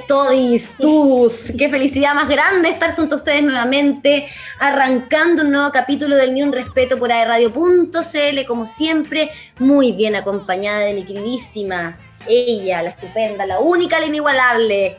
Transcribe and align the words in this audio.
todes, 0.00 0.06
todis, 0.06 0.74
tus. 0.78 1.52
Qué 1.56 1.68
felicidad 1.68 2.14
más 2.14 2.28
grande 2.28 2.68
estar 2.68 2.94
junto 2.94 3.16
a 3.16 3.18
ustedes 3.18 3.42
nuevamente, 3.42 4.28
arrancando 4.58 5.42
un 5.42 5.50
nuevo 5.50 5.70
capítulo 5.72 6.16
del 6.16 6.34
Ni 6.34 6.42
un 6.42 6.52
Respeto 6.52 6.98
por 6.98 7.12
aerradio.cl, 7.12 8.46
como 8.46 8.66
siempre, 8.66 9.30
muy 9.58 9.92
bien 9.92 10.16
acompañada 10.16 10.80
de 10.80 10.94
mi 10.94 11.04
queridísima, 11.04 11.98
ella, 12.26 12.82
la 12.82 12.90
estupenda, 12.90 13.46
la 13.46 13.60
única, 13.60 13.98
la 13.98 14.06
inigualable. 14.06 14.98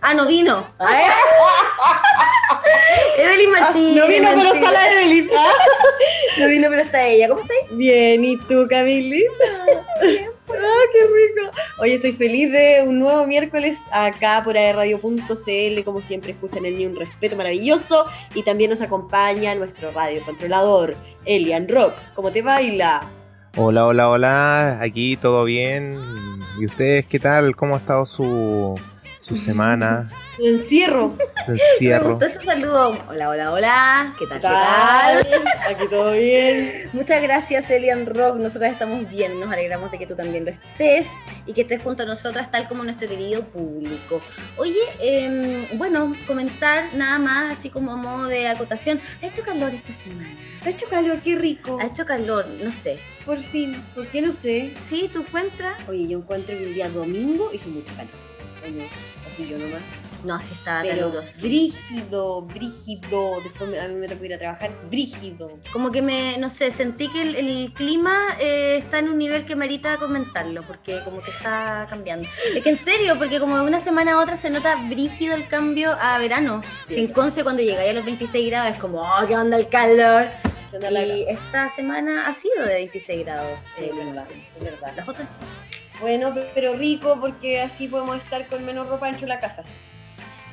Ah, 0.00 0.14
no 0.14 0.26
vino. 0.26 0.64
Evelyn 3.18 3.50
Martínez. 3.50 3.96
no 3.96 4.06
vino, 4.06 4.28
pero 4.34 4.54
está 4.54 4.70
la 4.70 4.92
Evelyn. 4.92 5.28
no 6.38 6.48
vino, 6.48 6.68
pero 6.68 6.82
está 6.82 7.04
ella. 7.04 7.28
¿Cómo 7.28 7.40
estás? 7.40 7.56
Bien, 7.72 8.24
¿y 8.24 8.36
tú, 8.36 8.66
Camilita? 8.68 9.44
¡Ah, 10.50 10.82
qué 10.92 11.00
rico! 11.00 11.56
Hoy 11.78 11.92
estoy 11.92 12.12
feliz 12.12 12.50
de 12.50 12.82
un 12.86 12.98
nuevo 12.98 13.26
miércoles 13.26 13.80
acá 13.92 14.42
por 14.44 14.56
aerradio.cl. 14.56 15.84
Como 15.84 16.00
siempre, 16.00 16.32
escuchan 16.32 16.64
el 16.64 16.76
Ni 16.76 16.86
Un 16.86 16.96
Respeto 16.96 17.36
maravilloso. 17.36 18.06
Y 18.34 18.42
también 18.42 18.70
nos 18.70 18.80
acompaña 18.80 19.54
nuestro 19.54 19.90
radio 19.90 20.22
controlador, 20.24 20.94
Elian 21.24 21.68
Rock. 21.68 21.94
¿Cómo 22.14 22.30
te 22.32 22.42
baila? 22.42 23.00
Hola, 23.56 23.86
hola, 23.86 24.08
hola. 24.08 24.78
Aquí 24.80 25.16
todo 25.16 25.44
bien. 25.44 25.96
¿Y 26.60 26.66
ustedes 26.66 27.06
qué 27.06 27.18
tal? 27.18 27.54
¿Cómo 27.56 27.74
ha 27.74 27.78
estado 27.78 28.04
su, 28.04 28.78
su 29.18 29.36
semana? 29.36 30.10
Encierro. 30.40 31.16
Encierro. 31.46 32.04
Me 32.04 32.10
gustó 32.12 32.26
ese 32.26 32.40
saludo. 32.44 32.96
Hola, 33.08 33.28
hola, 33.30 33.52
hola. 33.52 34.14
¿Qué 34.18 34.26
tal? 34.26 34.38
¿Qué 34.40 34.46
¿Qué 34.46 34.52
tal? 34.52 35.42
tal? 35.42 35.74
Aquí 35.74 35.88
todo 35.88 36.12
bien. 36.12 36.90
Muchas 36.92 37.22
gracias, 37.22 37.68
Elian 37.70 38.06
Rock. 38.06 38.36
Nosotras 38.36 38.72
estamos 38.72 39.08
bien, 39.10 39.38
nos 39.40 39.50
alegramos 39.50 39.90
de 39.90 39.98
que 39.98 40.06
tú 40.06 40.14
también 40.14 40.44
lo 40.44 40.50
estés 40.52 41.06
y 41.46 41.52
que 41.54 41.62
estés 41.62 41.82
junto 41.82 42.04
a 42.04 42.06
nosotras, 42.06 42.50
tal 42.50 42.68
como 42.68 42.84
nuestro 42.84 43.08
querido 43.08 43.42
público. 43.42 44.20
Oye, 44.56 44.78
eh, 45.00 45.66
bueno, 45.74 46.14
comentar 46.26 46.84
nada 46.94 47.18
más, 47.18 47.58
así 47.58 47.68
como 47.70 47.92
a 47.92 47.96
modo 47.96 48.26
de 48.26 48.46
acotación. 48.48 49.00
Ha 49.22 49.26
hecho 49.26 49.42
calor 49.42 49.70
esta 49.74 49.92
semana. 49.92 50.28
Ha 50.64 50.70
hecho 50.70 50.86
calor, 50.88 51.18
qué 51.20 51.34
rico. 51.36 51.78
Ha 51.80 51.86
hecho 51.86 52.04
calor, 52.06 52.46
no 52.62 52.72
sé. 52.72 52.98
Por 53.24 53.38
fin, 53.38 53.74
¿por 53.94 54.06
qué 54.06 54.22
no 54.22 54.32
sé? 54.32 54.72
¿Sí? 54.88 55.10
¿Tú 55.12 55.20
encuentras? 55.20 55.76
Oye, 55.88 56.06
yo 56.06 56.18
encuentro 56.18 56.56
que 56.56 56.62
el 56.64 56.74
día 56.74 56.88
domingo 56.88 57.50
hizo 57.52 57.68
mucho 57.70 57.92
calor. 57.96 58.12
Oye, 58.64 58.86
así 59.32 59.48
yo 59.48 59.58
nomás. 59.58 59.82
No, 60.24 60.34
así 60.34 60.52
estaba 60.52 60.82
Pero 60.82 61.10
caluroso. 61.12 61.42
brígido, 61.42 62.42
brígido. 62.42 63.40
Después 63.42 63.70
me- 63.70 63.78
a 63.78 63.86
mí 63.86 63.94
me 63.94 64.08
tocó 64.08 64.24
ir 64.24 64.34
a 64.34 64.38
trabajar, 64.38 64.70
brígido. 64.90 65.58
Como 65.72 65.92
que 65.92 66.02
me, 66.02 66.36
no 66.38 66.50
sé, 66.50 66.72
sentí 66.72 67.08
que 67.08 67.22
el, 67.22 67.36
el 67.36 67.72
clima 67.72 68.16
eh, 68.40 68.78
está 68.82 68.98
en 68.98 69.10
un 69.10 69.18
nivel 69.18 69.44
que 69.46 69.54
merita 69.54 69.96
comentarlo, 69.96 70.62
porque 70.64 71.00
como 71.04 71.22
que 71.22 71.30
está 71.30 71.86
cambiando. 71.88 72.28
Es 72.52 72.62
que 72.62 72.70
en 72.70 72.76
serio, 72.78 73.16
porque 73.16 73.38
como 73.38 73.56
de 73.58 73.62
una 73.64 73.78
semana 73.78 74.14
a 74.14 74.18
otra 74.20 74.36
se 74.36 74.50
nota 74.50 74.74
brígido 74.88 75.36
el 75.36 75.46
cambio 75.46 75.92
a 76.00 76.18
verano. 76.18 76.62
Sí. 76.86 76.94
Sin 76.96 77.08
Conce 77.12 77.44
cuando 77.44 77.62
llegáis 77.62 77.90
a 77.90 77.94
los 77.94 78.04
26 78.04 78.50
grados 78.50 78.72
es 78.72 78.78
como, 78.78 79.00
oh, 79.02 79.26
qué 79.26 79.36
onda 79.36 79.56
el 79.56 79.68
calor. 79.68 80.28
¿Qué 80.70 80.76
onda 80.78 80.90
la- 80.90 81.04
Y 81.06 81.22
esta 81.28 81.68
semana 81.68 82.26
ha 82.26 82.32
sido 82.34 82.64
de 82.66 82.74
26 82.74 83.24
grados. 83.24 83.60
Sí, 83.76 83.84
es 83.84 83.96
verdad, 83.96 84.26
es 84.56 84.60
verdad. 84.64 84.92
Las 84.96 85.08
otras. 85.08 85.28
Bueno, 86.00 86.32
pero 86.54 86.74
rico 86.74 87.18
porque 87.20 87.60
así 87.60 87.88
podemos 87.88 88.16
estar 88.18 88.46
con 88.46 88.64
menos 88.64 88.88
ropa 88.88 89.06
dentro 89.06 89.22
de 89.22 89.28
la 89.34 89.40
casa. 89.40 89.62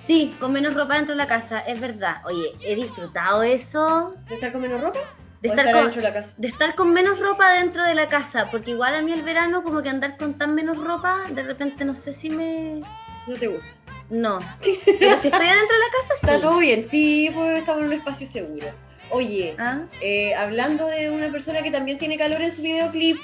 Sí, 0.06 0.36
con 0.40 0.52
menos 0.52 0.74
ropa 0.74 0.96
dentro 0.96 1.14
de 1.16 1.18
la 1.18 1.28
casa, 1.28 1.60
es 1.60 1.80
verdad. 1.80 2.18
Oye, 2.26 2.54
he 2.64 2.76
disfrutado 2.76 3.44
eso. 3.44 4.16
¿De 4.30 4.36
estar 4.36 4.52
con 4.52 4.62
menos 4.62 4.80
ropa? 4.82 5.00
De 5.42 5.50
¿O 5.50 5.52
estar 5.52 5.66
estar 5.66 5.82
con- 5.82 5.92
dentro 5.92 6.02
de 6.02 6.08
la 6.08 6.14
casa? 6.14 6.34
de 6.38 6.48
estar 6.48 6.76
con 6.76 6.94
menos 6.94 7.20
ropa 7.20 7.52
dentro 7.54 7.84
de 7.84 7.96
la 7.96 8.08
casa, 8.08 8.50
porque 8.52 8.72
igual 8.72 8.96
a 8.96 9.02
mí 9.02 9.12
el 9.14 9.22
verano 9.24 9.64
como 9.64 9.82
que 9.82 9.90
andar 9.90 10.18
con 10.18 10.36
tan 10.36 10.54
menos 10.56 10.78
ropa, 10.78 11.24
de 11.32 11.44
repente 11.44 11.86
no 11.86 11.96
sé 11.96 12.14
si 12.14 12.30
me... 12.30 12.82
No 13.28 13.36
te 13.40 13.48
gusta. 13.48 13.66
No. 14.10 14.40
Pero 14.62 15.18
si 15.20 15.28
estoy 15.30 15.48
adentro 15.48 15.76
de 15.76 15.84
la 15.84 15.92
casa, 15.92 16.14
sí. 16.20 16.26
Está 16.28 16.40
todo 16.40 16.58
bien, 16.60 16.86
sí, 16.88 17.32
pues 17.34 17.58
estamos 17.60 17.82
en 17.82 17.88
un 17.88 17.94
espacio 17.94 18.28
seguro. 18.28 18.68
Oye, 19.10 19.56
¿Ah? 19.60 19.82
eh, 20.02 20.36
hablando 20.36 20.86
de 20.88 21.10
una 21.10 21.30
persona 21.32 21.62
que 21.64 21.72
también 21.72 21.98
tiene 21.98 22.18
calor 22.18 22.42
en 22.42 22.52
su 22.52 22.62
videoclip, 22.62 23.18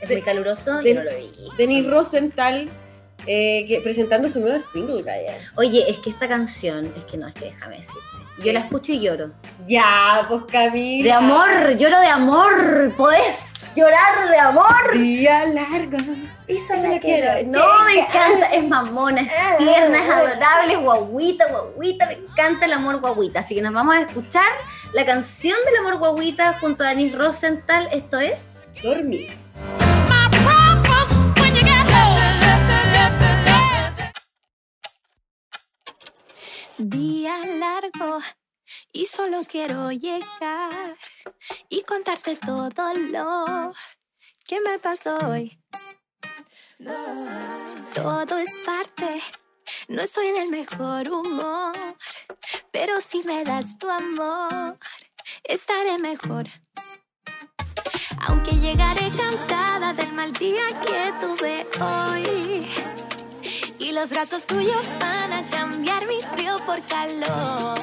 Es 0.00 0.10
muy 0.10 0.22
caluroso, 0.22 0.78
de- 0.82 0.94
yo 0.94 1.00
no 1.02 1.04
lo 1.08 1.16
vi. 1.16 1.30
Denis 1.56 1.86
Rosenthal, 1.88 2.68
eh, 3.26 3.64
que, 3.66 3.80
presentando 3.80 4.28
su 4.28 4.40
nueva 4.40 4.60
single, 4.60 5.02
Gaya. 5.02 5.38
Oye, 5.56 5.84
es 5.88 5.98
que 5.98 6.10
esta 6.10 6.28
canción, 6.28 6.92
es 6.96 7.04
que 7.04 7.16
no, 7.16 7.26
es 7.28 7.34
que 7.34 7.46
déjame 7.46 7.76
decirte. 7.76 8.00
Yo 8.38 8.52
la 8.52 8.60
escucho 8.60 8.92
y 8.92 9.00
lloro. 9.00 9.30
Ya, 9.66 10.26
pues 10.28 10.44
Camila. 10.44 11.04
De 11.04 11.12
amor, 11.12 11.76
lloro 11.78 11.98
de 12.00 12.06
amor. 12.06 12.92
¿Podés 12.96 13.36
llorar 13.74 14.28
de 14.30 14.38
amor? 14.38 14.92
Día 14.92 15.46
largo. 15.46 15.96
Esa 16.46 16.74
Esa 16.74 16.88
la 16.88 17.00
quiero. 17.00 17.32
quiero. 17.32 17.50
No, 17.50 17.84
me 17.86 18.00
encanta. 18.00 18.46
Es 18.52 18.62
mamona, 18.68 19.22
es 19.22 19.58
tierna, 19.58 19.98
es 20.04 20.10
adorable, 20.10 20.72
es 20.74 20.80
guaguita, 20.80 21.46
guaguita. 21.48 22.06
Me 22.06 22.12
encanta 22.14 22.66
el 22.66 22.72
amor 22.74 23.00
guaguita. 23.00 23.40
Así 23.40 23.54
que 23.54 23.62
nos 23.62 23.72
vamos 23.72 23.96
a 23.96 24.02
escuchar 24.02 24.46
la 24.92 25.06
canción 25.06 25.56
del 25.64 25.76
amor 25.76 25.98
guaguita 25.98 26.58
junto 26.60 26.84
a 26.84 26.88
Denis 26.88 27.14
Rosenthal. 27.16 27.88
Esto 27.90 28.20
es... 28.20 28.60
Dormir. 28.82 29.30
Día 36.78 37.38
largo 37.58 38.20
y 38.92 39.06
solo 39.06 39.42
quiero 39.48 39.90
llegar 39.90 40.98
y 41.70 41.82
contarte 41.84 42.36
todo 42.36 42.92
lo 42.92 43.72
que 44.44 44.60
me 44.60 44.78
pasó 44.78 45.16
hoy. 45.26 45.58
Todo 47.94 48.36
es 48.36 48.58
parte, 48.66 49.22
no 49.88 50.06
soy 50.06 50.32
del 50.32 50.50
mejor 50.50 51.08
humor, 51.08 51.96
pero 52.70 53.00
si 53.00 53.22
me 53.22 53.42
das 53.42 53.78
tu 53.78 53.88
amor, 53.88 54.78
estaré 55.44 55.96
mejor. 55.96 56.44
Aunque 58.20 58.52
llegaré 58.52 59.10
cansada 59.16 59.94
del 59.94 60.12
mal 60.12 60.30
día 60.34 60.66
que 60.84 61.12
tuve 61.22 61.66
hoy. 61.80 63.05
Y 63.78 63.92
los 63.92 64.10
brazos 64.10 64.44
tuyos 64.44 64.84
van 65.00 65.32
a 65.32 65.48
cambiar 65.48 66.06
mi 66.08 66.20
frío 66.20 66.58
por 66.64 66.80
calor. 66.82 67.78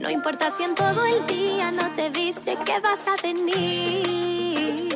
No 0.00 0.10
importa 0.10 0.52
si 0.56 0.64
en 0.64 0.74
todo 0.74 1.04
el 1.06 1.26
día 1.26 1.70
no 1.70 1.90
te 1.92 2.10
dice 2.10 2.56
que 2.64 2.80
vas 2.80 3.06
a 3.06 3.16
venir. 3.22 4.94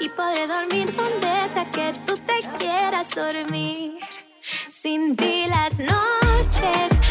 Y 0.00 0.08
podré 0.10 0.46
dormir 0.46 0.94
donde 0.94 1.28
sea 1.52 1.70
que 1.70 1.92
tú 2.06 2.16
te 2.18 2.38
quieras 2.58 3.08
dormir. 3.14 3.98
Sin 4.70 5.16
ti 5.16 5.46
las 5.46 5.78
noches 5.78 7.03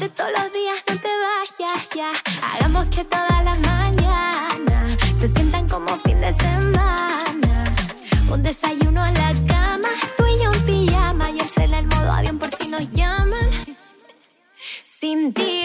todos 0.00 0.30
los 0.32 0.52
días, 0.52 0.76
no 0.88 0.96
te 0.96 1.08
vayas 1.08 1.88
ya. 1.94 2.12
Hagamos 2.42 2.86
que 2.86 3.04
todas 3.04 3.44
las 3.44 3.58
mañanas 3.60 4.98
se 5.20 5.28
sientan 5.28 5.68
como 5.68 5.96
fin 5.98 6.20
de 6.20 6.32
semana. 6.34 7.64
Un 8.30 8.42
desayuno 8.42 9.04
en 9.06 9.14
la 9.14 9.34
cama, 9.46 9.88
tú 10.16 10.24
y 10.26 10.42
yo 10.42 10.52
en 10.52 10.60
pijama 10.62 11.30
y 11.30 11.40
el 11.40 11.48
cel 11.48 11.74
en 11.74 11.86
modo 11.88 12.10
avión 12.10 12.38
por 12.38 12.50
si 12.54 12.68
nos 12.68 12.90
llaman. 12.92 13.50
Sin 14.84 15.32
ti 15.34 15.61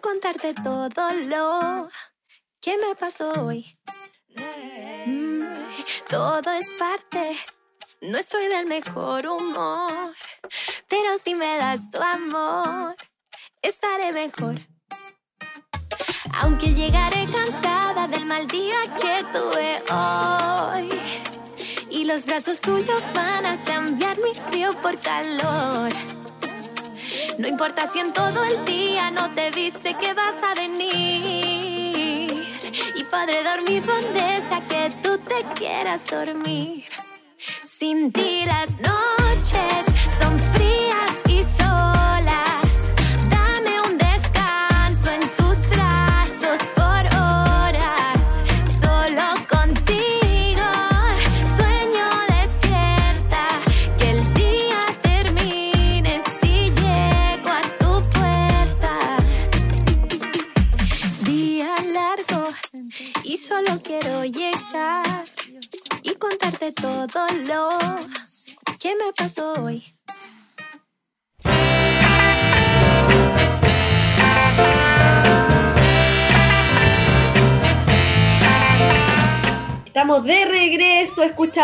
contarte 0.00 0.54
todo 0.54 1.10
lo 1.26 1.88
que 2.60 2.76
me 2.78 2.94
pasó 2.94 3.32
hoy. 3.44 3.78
Mm, 5.06 5.52
todo 6.08 6.50
es 6.52 6.72
parte, 6.74 7.36
no 8.00 8.22
soy 8.22 8.46
del 8.48 8.66
mejor 8.66 9.26
humor, 9.26 10.14
pero 10.88 11.18
si 11.18 11.34
me 11.34 11.56
das 11.56 11.90
tu 11.90 11.98
amor, 12.00 12.96
estaré 13.62 14.12
mejor. 14.12 14.60
Aunque 16.34 16.74
llegaré 16.74 17.26
cansada 17.26 18.06
del 18.08 18.24
mal 18.24 18.46
día 18.46 18.78
que 19.00 19.24
tuve 19.32 19.82
hoy. 19.92 20.88
Y 21.90 22.04
los 22.04 22.24
brazos 22.24 22.60
tuyos 22.60 23.02
van 23.14 23.44
a 23.44 23.62
cambiar 23.64 24.16
mi 24.18 24.32
frío 24.32 24.72
por 24.80 24.98
calor. 25.00 25.92
No 27.40 27.48
importa 27.48 27.90
si 27.90 27.98
en 28.00 28.12
todo 28.12 28.44
el 28.44 28.66
día 28.66 29.10
no 29.10 29.30
te 29.30 29.50
viste 29.50 29.94
que 29.94 30.12
vas 30.12 30.34
a 30.42 30.52
venir. 30.54 30.86
Y 32.94 33.04
podré 33.04 33.42
dormir 33.42 33.82
donde 33.82 34.42
sea 34.46 34.60
que 34.68 34.90
tú 35.02 35.16
te 35.16 35.42
quieras 35.54 36.02
dormir. 36.10 36.84
Sin 37.64 38.12
ti 38.12 38.44
las 38.44 38.68
noches 38.80 39.86
son 40.20 40.38
frías 40.52 40.89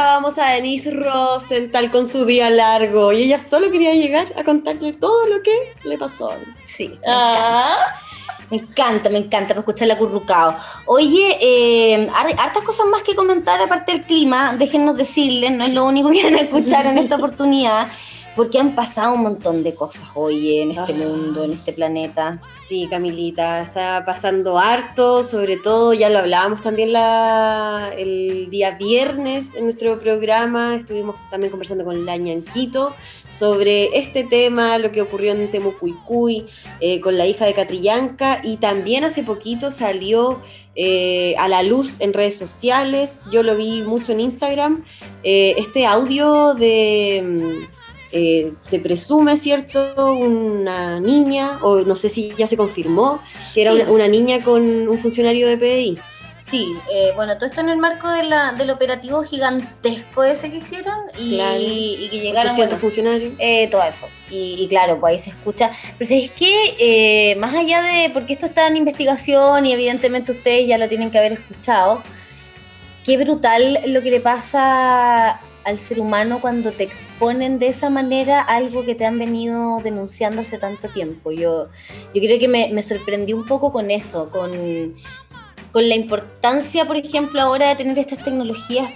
escuchábamos 0.01 0.37
a 0.37 0.51
Denise 0.51 0.91
Rosenthal 0.91 1.91
con 1.91 2.07
su 2.07 2.27
día 2.27 2.51
largo 2.51 3.13
y 3.13 3.23
ella 3.23 3.39
solo 3.39 3.71
quería 3.71 3.93
llegar 3.95 4.27
a 4.37 4.45
contarle 4.45 4.93
todo 4.93 5.27
lo 5.27 5.43
que 5.43 5.53
le 5.85 5.97
pasó. 5.97 6.31
Sí. 6.77 6.89
me 6.89 6.99
Ah, 7.09 7.77
Me 8.51 8.59
encanta, 8.59 9.09
me 9.09 9.19
encanta 9.19 9.49
para 9.49 9.61
escuchar 9.61 9.89
la 9.89 9.97
currucao. 9.97 10.55
Oye, 10.85 11.39
eh, 11.41 12.09
har- 12.15 12.35
hartas 12.39 12.63
cosas 12.63 12.87
más 12.87 13.03
que 13.03 13.15
comentar 13.15 13.59
aparte 13.61 13.93
del 13.93 14.03
clima. 14.03 14.55
Déjennos 14.59 14.97
decirles, 14.99 15.51
no 15.53 15.65
es 15.65 15.73
lo 15.73 15.87
único 15.87 16.11
que 16.11 16.23
van 16.25 16.35
a 16.35 16.41
escuchar 16.43 16.85
en 16.87 16.99
esta 16.99 17.17
oportunidad, 17.21 17.89
porque 18.37 18.59
han 18.59 18.75
pasado 18.75 19.15
un 19.15 19.23
montón 19.23 19.63
de 19.65 19.75
cosas, 19.75 20.05
oye, 20.15 20.63
en 20.63 20.71
este 20.73 20.93
Ah. 20.93 20.97
mundo, 20.97 21.43
en 21.45 21.53
este 21.53 21.73
planeta. 21.73 22.41
Sí, 22.69 22.87
Camilita, 22.89 23.63
está 23.63 24.05
pasando 24.05 24.59
harto, 24.59 25.23
sobre 25.23 25.57
todo, 25.57 25.95
ya 25.95 26.11
lo 26.11 26.19
hablábamos 26.19 26.63
también 26.63 26.93
la, 26.93 27.91
el 27.97 28.51
día 28.51 28.73
viernes 28.73 29.55
en 29.55 29.65
nuestro 29.65 29.99
programa, 29.99 30.77
estuvimos 30.77 31.17
también 31.31 31.51
conversando 31.51 31.85
con 31.85 32.05
la 32.05 32.17
Ñanquito 32.19 32.93
sobre 33.31 33.99
este 33.99 34.23
tema, 34.25 34.79
lo 34.79 34.93
que 34.93 35.03
ocurrió 35.03 35.33
en 35.33 35.51
Temucuicuy, 35.51 36.47
eh, 36.81 37.01
con 37.01 37.17
la 37.19 37.27
hija 37.27 37.47
de 37.47 37.55
Catrillanca, 37.55 38.41
y 38.45 38.59
también 38.59 39.05
hace 39.05 39.23
poquito 39.23 39.71
salió 39.71 40.41
eh, 40.77 41.35
a 41.39 41.49
la 41.49 41.63
luz 41.63 41.97
en 42.01 42.13
redes 42.13 42.39
sociales, 42.39 43.23
yo 43.33 43.43
lo 43.43 43.57
vi 43.57 43.81
mucho 43.83 44.13
en 44.13 44.21
Instagram, 44.21 44.85
eh, 45.23 45.55
este 45.57 45.87
audio 45.87 46.53
de... 46.55 47.67
eh, 48.17 48.53
se 48.65 48.79
presume, 48.81 49.37
¿cierto? 49.37 50.13
Una 50.15 50.99
niña, 51.01 51.59
o 51.63 51.81
no 51.81 51.97
sé 51.97 52.09
si 52.09 52.33
ya 52.39 52.47
se 52.47 52.57
confirmó, 52.57 53.21
que 53.55 53.63
era 53.63 53.73
Sí. 53.73 53.81
una, 53.83 53.91
una 53.93 54.09
niña 54.09 54.43
con 54.43 54.63
un 54.89 54.99
funcionario 54.99 55.47
de 55.49 55.57
PDI. 55.59 55.99
Sí, 56.41 56.65
eh, 56.95 57.11
bueno, 57.17 57.35
todo 57.37 57.47
esto 57.47 57.61
en 57.61 57.71
el 57.71 57.77
marco 57.77 58.09
de 58.09 58.23
la, 58.23 58.53
del 58.53 58.71
operativo 58.71 59.25
gigantesco 59.25 60.23
ese 60.23 60.49
que 60.49 60.59
hicieron 60.59 60.95
y, 61.19 61.35
Claro. 61.35 61.57
y 61.59 62.09
que 62.09 62.21
llegaron 62.21 62.53
800 62.53 62.57
bueno, 62.69 62.79
funcionarios. 62.81 63.33
Eh, 63.39 63.67
todo 63.69 63.83
eso. 63.83 64.07
Y, 64.31 64.55
y 64.61 64.69
claro, 64.69 65.01
pues 65.01 65.13
ahí 65.15 65.19
se 65.19 65.31
escucha. 65.31 65.73
Pero 65.99 66.15
es 66.15 66.31
que, 66.31 66.77
eh, 66.79 67.35
más 67.37 67.53
allá 67.53 67.83
de, 67.83 68.11
porque 68.11 68.33
esto 68.35 68.47
está 68.47 68.69
en 68.69 68.77
investigación 68.77 69.67
y 69.67 69.73
evidentemente 69.73 70.31
ustedes 70.31 70.69
ya 70.69 70.79
lo 70.79 70.89
tienen 70.89 71.11
que 71.11 71.19
haber 71.19 71.33
escuchado, 71.33 72.01
qué 73.05 73.17
brutal 73.17 73.81
lo 73.89 74.01
que 74.03 74.11
le 74.13 74.21
pasa 74.21 75.41
al 75.67 75.79
ser 75.79 76.01
humano 76.01 76.39
cuando 76.41 76.71
te 76.73 76.85
exponen 76.85 77.59
de 77.59 77.67
esa 77.69 77.91
manera 77.91 78.41
algo 78.41 78.85
que 78.85 78.95
te 78.95 79.05
han 79.05 79.19
venido 79.19 79.81
denunciando 79.83 80.41
hace 80.41 80.59
tanto 80.59 80.89
tiempo. 80.89 81.33
Yo, 81.33 81.69
yo 82.15 82.21
creo 82.23 82.39
que 82.39 82.49
me, 82.49 82.71
me 82.73 82.83
sorprendí 82.83 83.33
un 83.33 83.45
poco 83.45 83.73
con 83.73 83.91
eso, 83.91 84.31
con, 84.31 84.51
con 85.73 85.89
la 85.89 85.95
importancia, 85.97 86.87
por 86.87 86.97
ejemplo, 86.97 87.43
ahora 87.43 87.69
de 87.69 87.75
tener 87.77 87.99
estas 87.99 88.23
tecnologías 88.25 88.91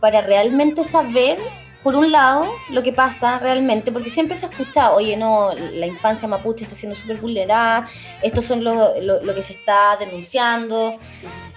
para 0.00 0.20
realmente 0.20 0.84
saber 0.84 1.38
por 1.82 1.94
un 1.94 2.10
lado, 2.10 2.46
lo 2.70 2.82
que 2.82 2.92
pasa 2.92 3.38
realmente, 3.38 3.92
porque 3.92 4.10
siempre 4.10 4.34
se 4.34 4.46
ha 4.46 4.48
escuchado, 4.48 4.96
oye, 4.96 5.16
no, 5.16 5.52
la 5.54 5.86
infancia 5.86 6.26
mapuche 6.26 6.64
está 6.64 6.74
siendo 6.74 6.96
súper 6.96 7.18
vulnerada, 7.18 7.88
esto 8.24 8.42
son 8.42 8.64
lo, 8.64 9.00
lo- 9.00 9.22
lo 9.22 9.34
que 9.36 9.42
se 9.44 9.52
está 9.52 9.96
denunciando, 9.96 10.98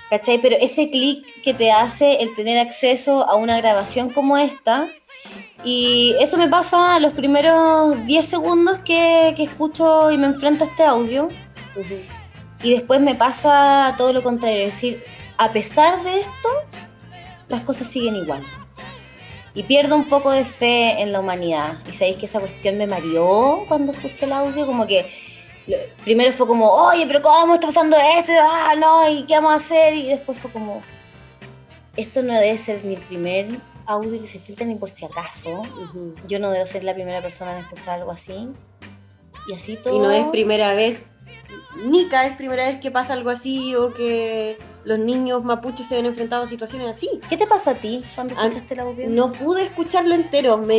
¿cachai? 0.10 0.40
Pero 0.42 0.56
ese 0.60 0.90
clic 0.90 1.26
que 1.44 1.54
te 1.54 1.72
hace 1.72 2.22
el 2.22 2.34
tener 2.36 2.60
acceso 2.60 3.28
a 3.28 3.36
una 3.36 3.58
grabación 3.58 4.12
como 4.12 4.38
esta, 4.38 4.88
y 5.64 6.16
eso 6.20 6.38
me 6.38 6.48
pasa 6.48 7.00
los 7.00 7.14
primeros 7.14 8.06
10 8.06 8.26
segundos 8.26 8.80
que, 8.80 9.34
que 9.36 9.44
escucho 9.44 10.12
y 10.12 10.18
me 10.18 10.28
enfrento 10.28 10.64
a 10.64 10.68
este 10.68 10.84
audio, 10.84 11.30
y 12.62 12.72
después 12.72 13.00
me 13.00 13.16
pasa 13.16 13.94
todo 13.98 14.14
lo 14.14 14.24
contrario, 14.24 14.60
es 14.60 14.76
decir, 14.76 15.02
a 15.38 15.52
pesar 15.52 16.04
de 16.04 16.20
esto, 16.20 16.50
las 17.48 17.62
cosas 17.62 17.88
siguen 17.88 18.16
igual. 18.16 18.44
Y 19.56 19.64
pierdo 19.64 19.96
un 19.96 20.06
poco 20.06 20.32
de 20.32 20.46
fe 20.46 21.02
en 21.02 21.12
la 21.12 21.22
humanidad. 21.22 21.80
Y 21.90 21.94
sabéis 21.94 22.18
que 22.18 22.28
esa 22.28 22.40
cuestión 22.40 22.78
me 22.78 22.88
mareó 22.88 23.66
cuando 23.68 23.92
escuché 23.92 24.26
el 24.26 24.34
audio, 24.34 24.66
como 24.66 24.86
que 24.86 25.10
primero 26.04 26.32
fue 26.34 26.48
como, 26.48 26.68
oye, 26.72 27.06
pero 27.08 27.22
¿cómo 27.22 27.56
está 27.56 27.68
pasando 27.68 27.98
esto? 28.18 28.32
Ah, 28.42 28.74
no, 28.78 29.10
¿y 29.10 29.24
qué 29.26 29.36
vamos 29.36 29.54
a 29.54 29.56
hacer? 29.56 29.94
Y 29.94 30.08
después 30.08 30.38
fue 30.38 30.52
como, 30.52 30.82
esto 31.96 32.22
no 32.22 32.34
debe 32.40 32.58
ser 32.58 32.84
mi 32.84 32.96
primer 32.96 33.48
audio 33.86 34.22
que 34.22 34.28
se 34.28 34.40
filtra 34.40 34.66
ni 34.66 34.76
por 34.76 34.90
si 34.90 35.06
acaso. 35.06 35.50
Ujú. 35.50 36.14
Yo 36.28 36.40
no 36.40 36.52
debo 36.52 36.66
ser 36.66 36.84
la 36.84 36.94
primera 36.94 37.22
persona 37.22 37.54
en 37.54 37.60
escuchar 37.60 38.00
algo 38.00 38.12
así. 38.12 38.50
Y 39.48 39.54
así 39.54 39.78
todo. 39.78 39.96
Y 39.96 40.00
no 40.00 40.12
es 40.12 40.28
primera 40.28 40.74
vez, 40.76 41.08
Nica 41.86 42.26
es 42.26 42.36
primera 42.36 42.68
vez 42.68 42.80
que 42.80 42.92
pasa 42.92 43.14
algo 43.14 43.30
así 43.30 43.76
o 43.76 43.94
que 43.94 44.58
los 44.84 45.00
niños 45.00 45.44
mapuches 45.44 45.88
se 45.88 45.96
ven 45.96 46.06
enfrentados 46.06 46.48
a 46.48 46.50
situaciones 46.50 46.90
así. 46.90 47.10
¿Qué 47.30 47.38
te 47.38 47.48
pasó 47.48 47.72
a 47.72 47.76
ti 47.76 48.04
cuando 48.16 48.36
Ah, 48.38 48.46
escuchaste 48.48 48.74
el 48.74 48.80
audio? 48.82 49.10
No 49.10 49.32
pude 49.32 49.64
escucharlo 49.64 50.16
entero, 50.16 50.58
me 50.58 50.76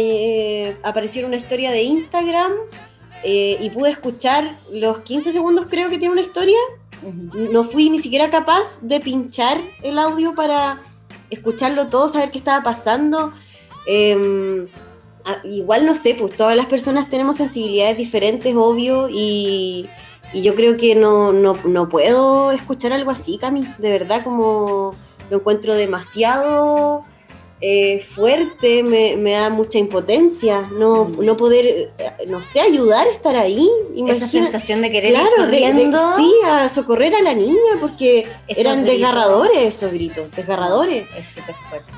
eh, 0.68 0.76
apareció 0.82 1.20
en 1.20 1.26
una 1.28 1.37
historia 1.37 1.70
de 1.70 1.82
Instagram 1.82 2.52
eh, 3.22 3.58
y 3.60 3.70
pude 3.70 3.90
escuchar 3.90 4.56
los 4.72 5.00
15 5.00 5.32
segundos 5.32 5.66
creo 5.68 5.90
que 5.90 5.98
tiene 5.98 6.12
una 6.12 6.22
historia. 6.22 6.58
No 7.32 7.64
fui 7.64 7.88
ni 7.88 7.98
siquiera 7.98 8.30
capaz 8.30 8.80
de 8.82 9.00
pinchar 9.00 9.58
el 9.82 9.98
audio 9.98 10.34
para 10.34 10.82
escucharlo 11.30 11.86
todo, 11.86 12.08
saber 12.08 12.30
qué 12.30 12.38
estaba 12.38 12.62
pasando. 12.62 13.32
Eh, 13.86 14.66
ah, 15.24 15.38
igual 15.44 15.86
no 15.86 15.94
sé, 15.94 16.14
pues 16.14 16.36
todas 16.36 16.56
las 16.56 16.66
personas 16.66 17.08
tenemos 17.08 17.36
sensibilidades 17.36 17.96
diferentes, 17.96 18.54
obvio, 18.54 19.08
y, 19.10 19.88
y 20.34 20.42
yo 20.42 20.54
creo 20.54 20.76
que 20.76 20.94
no, 20.94 21.32
no, 21.32 21.56
no 21.64 21.88
puedo 21.88 22.50
escuchar 22.52 22.92
algo 22.92 23.10
así, 23.10 23.38
Cami. 23.38 23.66
De 23.78 23.90
verdad, 23.90 24.22
como 24.22 24.94
lo 25.30 25.38
encuentro 25.38 25.74
demasiado 25.74 27.04
eh, 27.62 28.00
fuerte, 28.09 28.83
me, 28.83 29.17
me 29.17 29.33
da 29.33 29.50
mucha 29.50 29.79
impotencia. 29.79 30.62
No, 30.79 31.09
no 31.09 31.37
poder, 31.37 31.90
no 32.26 32.43
sé, 32.43 32.61
ayudar, 32.61 33.07
estar 33.09 33.37
ahí. 33.37 33.69
Esa 34.09 34.26
sensación 34.29 34.81
de 34.83 34.90
querer 34.90 35.12
ir 35.12 35.19
Claro, 35.19 35.47
de, 35.47 35.50
de- 35.59 35.67
corriendo. 35.67 35.99
sí, 36.17 36.33
a 36.47 36.69
socorrer 36.69 37.14
a 37.14 37.23
la 37.23 37.35
niña, 37.35 37.73
porque 37.81 38.26
Esos 38.49 38.59
eran 38.64 38.79
gritos. 38.83 38.93
desgarradores 38.99 39.59
esos 39.76 39.93
gritos, 39.93 40.31
desgarradores. 40.35 41.07
Es 41.19 41.29
súper 41.29 41.55
fuerte. 41.69 41.93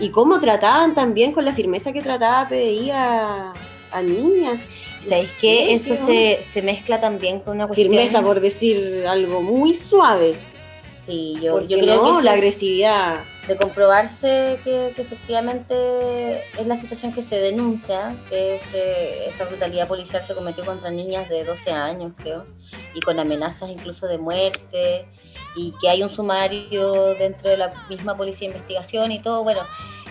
Y 0.00 0.10
cómo 0.10 0.40
trataban 0.40 0.94
también 0.94 1.32
con 1.32 1.44
la 1.44 1.52
firmeza 1.54 1.92
que 1.92 2.00
trataba 2.02 2.48
PDI 2.48 2.90
a, 2.92 3.52
a 3.92 4.02
niñas. 4.02 4.70
¿Sabéis 5.06 5.34
No 5.34 5.40
qué? 5.40 5.74
Eso 5.74 5.96
se, 5.96 6.40
se 6.42 6.62
mezcla 6.62 7.00
también 7.00 7.40
con 7.40 7.56
una 7.56 7.66
cuestión... 7.66 7.90
Firmeza, 7.90 8.22
por 8.22 8.40
decir 8.40 9.04
algo 9.06 9.42
muy 9.42 9.74
suave. 9.74 10.34
Sí, 11.04 11.34
yo, 11.42 11.58
creo 11.66 11.96
no, 11.96 12.14
que 12.14 12.18
sí, 12.20 12.24
la 12.24 12.32
agresividad. 12.32 13.16
De 13.48 13.56
comprobarse 13.56 14.58
que, 14.62 14.92
que 14.94 15.02
efectivamente 15.02 15.74
es 16.60 16.66
la 16.66 16.76
situación 16.76 17.12
que 17.12 17.22
se 17.22 17.36
denuncia, 17.40 18.14
que 18.28 18.56
es 18.56 18.62
que 18.68 19.26
esa 19.26 19.44
brutalidad 19.46 19.88
policial 19.88 20.22
se 20.22 20.34
cometió 20.34 20.64
contra 20.64 20.90
niñas 20.90 21.28
de 21.28 21.44
12 21.44 21.70
años, 21.72 22.12
creo, 22.18 22.46
y 22.94 23.00
con 23.00 23.18
amenazas 23.18 23.68
incluso 23.70 24.06
de 24.06 24.18
muerte, 24.18 25.06
y 25.56 25.74
que 25.80 25.88
hay 25.88 26.02
un 26.02 26.10
sumario 26.10 27.14
dentro 27.14 27.50
de 27.50 27.56
la 27.56 27.72
misma 27.88 28.16
policía 28.16 28.48
de 28.48 28.54
investigación 28.54 29.10
y 29.10 29.18
todo, 29.20 29.42
bueno, 29.42 29.60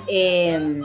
eh, 0.08 0.82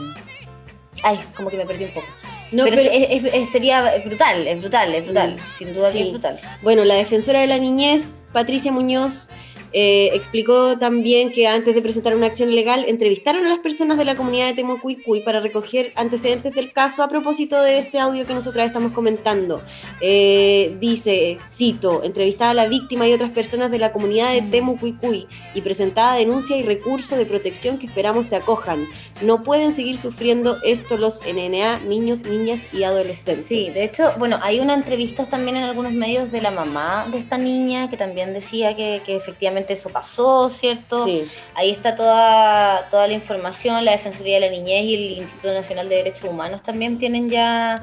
ay, 1.03 1.19
como 1.35 1.49
que 1.49 1.57
me 1.57 1.65
perdí 1.65 1.85
un 1.85 1.91
poco. 1.91 2.07
No, 2.53 2.63
pero, 2.63 2.77
pero- 2.77 2.91
es- 2.91 3.25
es- 3.25 3.33
es- 3.33 3.49
sería 3.49 3.81
brutal, 4.05 4.47
es 4.47 4.57
brutal, 4.61 4.95
es 4.95 5.03
brutal. 5.03 5.35
Mm, 5.35 5.57
Sin 5.57 5.73
duda 5.73 5.87
que 5.91 5.97
sí. 5.97 6.03
es 6.05 6.11
brutal. 6.11 6.39
Bueno, 6.61 6.85
la 6.85 6.93
defensora 6.95 7.41
de 7.41 7.47
la 7.47 7.57
niñez, 7.57 8.21
Patricia 8.31 8.71
Muñoz, 8.71 9.27
eh, 9.73 10.11
explicó 10.13 10.77
también 10.77 11.31
que 11.31 11.47
antes 11.47 11.75
de 11.75 11.81
presentar 11.81 12.15
una 12.15 12.27
acción 12.27 12.53
legal, 12.55 12.85
entrevistaron 12.87 13.45
a 13.45 13.49
las 13.49 13.59
personas 13.59 13.97
de 13.97 14.05
la 14.05 14.15
comunidad 14.15 14.47
de 14.47 14.53
Temucuicuy 14.53 15.21
para 15.21 15.39
recoger 15.39 15.91
antecedentes 15.95 16.53
del 16.53 16.71
caso 16.71 17.03
a 17.03 17.09
propósito 17.09 17.59
de 17.61 17.79
este 17.79 17.99
audio 17.99 18.25
que 18.25 18.33
nosotras 18.33 18.67
estamos 18.67 18.93
comentando. 18.93 19.61
Eh, 20.01 20.75
dice, 20.79 21.37
cito, 21.47 22.03
entrevistada 22.03 22.51
a 22.51 22.53
la 22.53 22.67
víctima 22.67 23.07
y 23.07 23.13
otras 23.13 23.31
personas 23.31 23.71
de 23.71 23.79
la 23.79 23.91
comunidad 23.91 24.33
de 24.33 24.41
Temucuicuy 24.41 25.27
y 25.53 25.61
presentada 25.61 26.15
denuncia 26.15 26.57
y 26.57 26.63
recurso 26.63 27.17
de 27.17 27.25
protección 27.25 27.77
que 27.77 27.87
esperamos 27.87 28.27
se 28.27 28.35
acojan. 28.35 28.87
No 29.21 29.43
pueden 29.43 29.73
seguir 29.73 29.97
sufriendo 29.97 30.57
esto 30.63 30.97
los 30.97 31.21
NNA, 31.21 31.79
niños, 31.87 32.23
niñas 32.23 32.61
y 32.73 32.83
adolescentes. 32.83 33.45
Sí, 33.45 33.69
de 33.69 33.83
hecho, 33.83 34.11
bueno, 34.17 34.39
hay 34.41 34.59
una 34.59 34.73
entrevista 34.73 35.25
también 35.25 35.57
en 35.57 35.63
algunos 35.63 35.93
medios 35.93 36.31
de 36.31 36.41
la 36.41 36.51
mamá 36.51 37.07
de 37.11 37.17
esta 37.17 37.37
niña 37.37 37.89
que 37.89 37.97
también 37.97 38.33
decía 38.33 38.75
que, 38.75 39.01
que 39.05 39.15
efectivamente 39.15 39.66
eso 39.73 39.89
pasó, 39.89 40.49
¿cierto? 40.49 41.05
Sí. 41.05 41.27
Ahí 41.55 41.71
está 41.71 41.95
toda, 41.95 42.89
toda 42.89 43.07
la 43.07 43.13
información, 43.13 43.83
la 43.85 43.91
Defensoría 43.91 44.35
de 44.35 44.41
la 44.41 44.49
Niñez 44.49 44.83
y 44.85 44.93
el 44.93 45.17
Instituto 45.19 45.53
Nacional 45.53 45.89
de 45.89 45.95
Derechos 45.95 46.29
Humanos 46.29 46.63
también 46.63 46.97
tienen 46.97 47.29
ya 47.29 47.81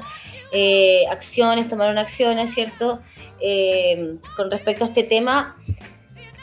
eh, 0.51 1.05
acciones, 1.09 1.67
tomaron 1.67 1.97
acciones, 1.97 2.53
¿cierto? 2.53 3.01
Eh, 3.39 4.15
con 4.35 4.49
respecto 4.49 4.85
a 4.85 4.87
este 4.87 5.03
tema, 5.03 5.57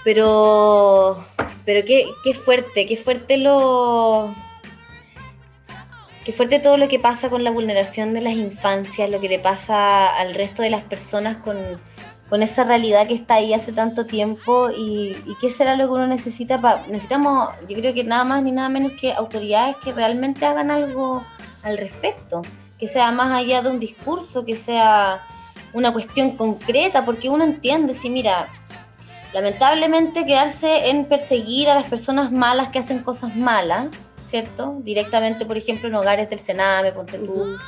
pero, 0.04 1.24
pero 1.64 1.84
qué, 1.84 2.06
qué 2.22 2.34
fuerte, 2.34 2.86
qué 2.86 2.96
fuerte 2.96 3.36
lo... 3.36 4.34
Qué 6.24 6.32
fuerte 6.32 6.60
todo 6.60 6.76
lo 6.76 6.86
que 6.86 7.00
pasa 7.00 7.28
con 7.28 7.42
la 7.42 7.50
vulneración 7.50 8.14
de 8.14 8.20
las 8.20 8.34
infancias, 8.34 9.10
lo 9.10 9.20
que 9.20 9.28
le 9.28 9.40
pasa 9.40 10.06
al 10.20 10.34
resto 10.34 10.62
de 10.62 10.70
las 10.70 10.82
personas 10.82 11.38
con, 11.38 11.56
con 12.32 12.42
esa 12.42 12.64
realidad 12.64 13.06
que 13.06 13.12
está 13.12 13.34
ahí 13.34 13.52
hace 13.52 13.72
tanto 13.72 14.06
tiempo 14.06 14.70
y, 14.70 15.14
y 15.26 15.36
qué 15.38 15.50
será 15.50 15.76
lo 15.76 15.86
que 15.86 15.92
uno 15.92 16.06
necesita 16.06 16.58
para 16.58 16.86
necesitamos 16.86 17.50
yo 17.68 17.76
creo 17.76 17.92
que 17.92 18.04
nada 18.04 18.24
más 18.24 18.42
ni 18.42 18.52
nada 18.52 18.70
menos 18.70 18.92
que 18.98 19.12
autoridades 19.12 19.76
que 19.84 19.92
realmente 19.92 20.46
hagan 20.46 20.70
algo 20.70 21.22
al 21.62 21.76
respecto 21.76 22.40
que 22.78 22.88
sea 22.88 23.12
más 23.12 23.38
allá 23.38 23.60
de 23.60 23.68
un 23.68 23.78
discurso 23.78 24.46
que 24.46 24.56
sea 24.56 25.20
una 25.74 25.92
cuestión 25.92 26.30
concreta 26.38 27.04
porque 27.04 27.28
uno 27.28 27.44
entiende 27.44 27.92
si 27.92 28.08
mira 28.08 28.48
lamentablemente 29.34 30.24
quedarse 30.24 30.88
en 30.88 31.04
perseguir 31.04 31.68
a 31.68 31.74
las 31.74 31.84
personas 31.84 32.32
malas 32.32 32.68
que 32.68 32.78
hacen 32.78 33.00
cosas 33.00 33.36
malas 33.36 33.88
cierto 34.26 34.78
directamente 34.78 35.44
por 35.44 35.58
ejemplo 35.58 35.86
en 35.86 35.96
hogares 35.96 36.30
del 36.30 36.38
Sename 36.38 36.92
ponte 36.92 37.18
tú 37.18 37.58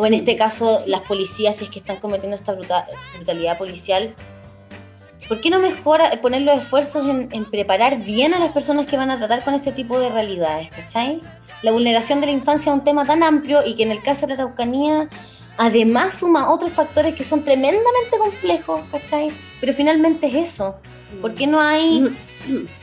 o 0.00 0.06
en 0.06 0.14
este 0.14 0.34
caso 0.36 0.82
las 0.86 1.02
policías 1.02 1.56
si 1.56 1.64
es 1.64 1.70
que 1.70 1.78
están 1.80 1.96
cometiendo 1.96 2.34
esta 2.36 2.52
bruta- 2.54 2.86
brutalidad 3.16 3.58
policial, 3.58 4.14
¿por 5.28 5.40
qué 5.40 5.50
no 5.50 5.58
mejora 5.58 6.10
poner 6.22 6.40
los 6.42 6.58
esfuerzos 6.58 7.06
en, 7.06 7.28
en 7.32 7.44
preparar 7.44 7.98
bien 7.98 8.32
a 8.32 8.38
las 8.38 8.52
personas 8.52 8.86
que 8.86 8.96
van 8.96 9.10
a 9.10 9.18
tratar 9.18 9.44
con 9.44 9.54
este 9.54 9.72
tipo 9.72 10.00
de 10.00 10.08
realidades? 10.08 10.70
¿Cachai? 10.70 11.20
La 11.62 11.72
vulneración 11.72 12.20
de 12.20 12.26
la 12.28 12.32
infancia 12.32 12.72
es 12.72 12.78
un 12.78 12.84
tema 12.84 13.04
tan 13.04 13.22
amplio 13.22 13.64
y 13.66 13.74
que 13.76 13.82
en 13.82 13.90
el 13.90 14.02
caso 14.02 14.22
de 14.26 14.34
la 14.34 14.42
Araucanía 14.44 15.08
además 15.58 16.14
suma 16.14 16.50
otros 16.50 16.72
factores 16.72 17.14
que 17.14 17.22
son 17.22 17.44
tremendamente 17.44 18.16
complejos, 18.18 18.80
¿cachai? 18.90 19.30
Pero 19.60 19.74
finalmente 19.74 20.28
es 20.28 20.34
eso. 20.34 20.76
¿Por 21.20 21.34
qué 21.34 21.46
no 21.46 21.60
hay 21.60 22.16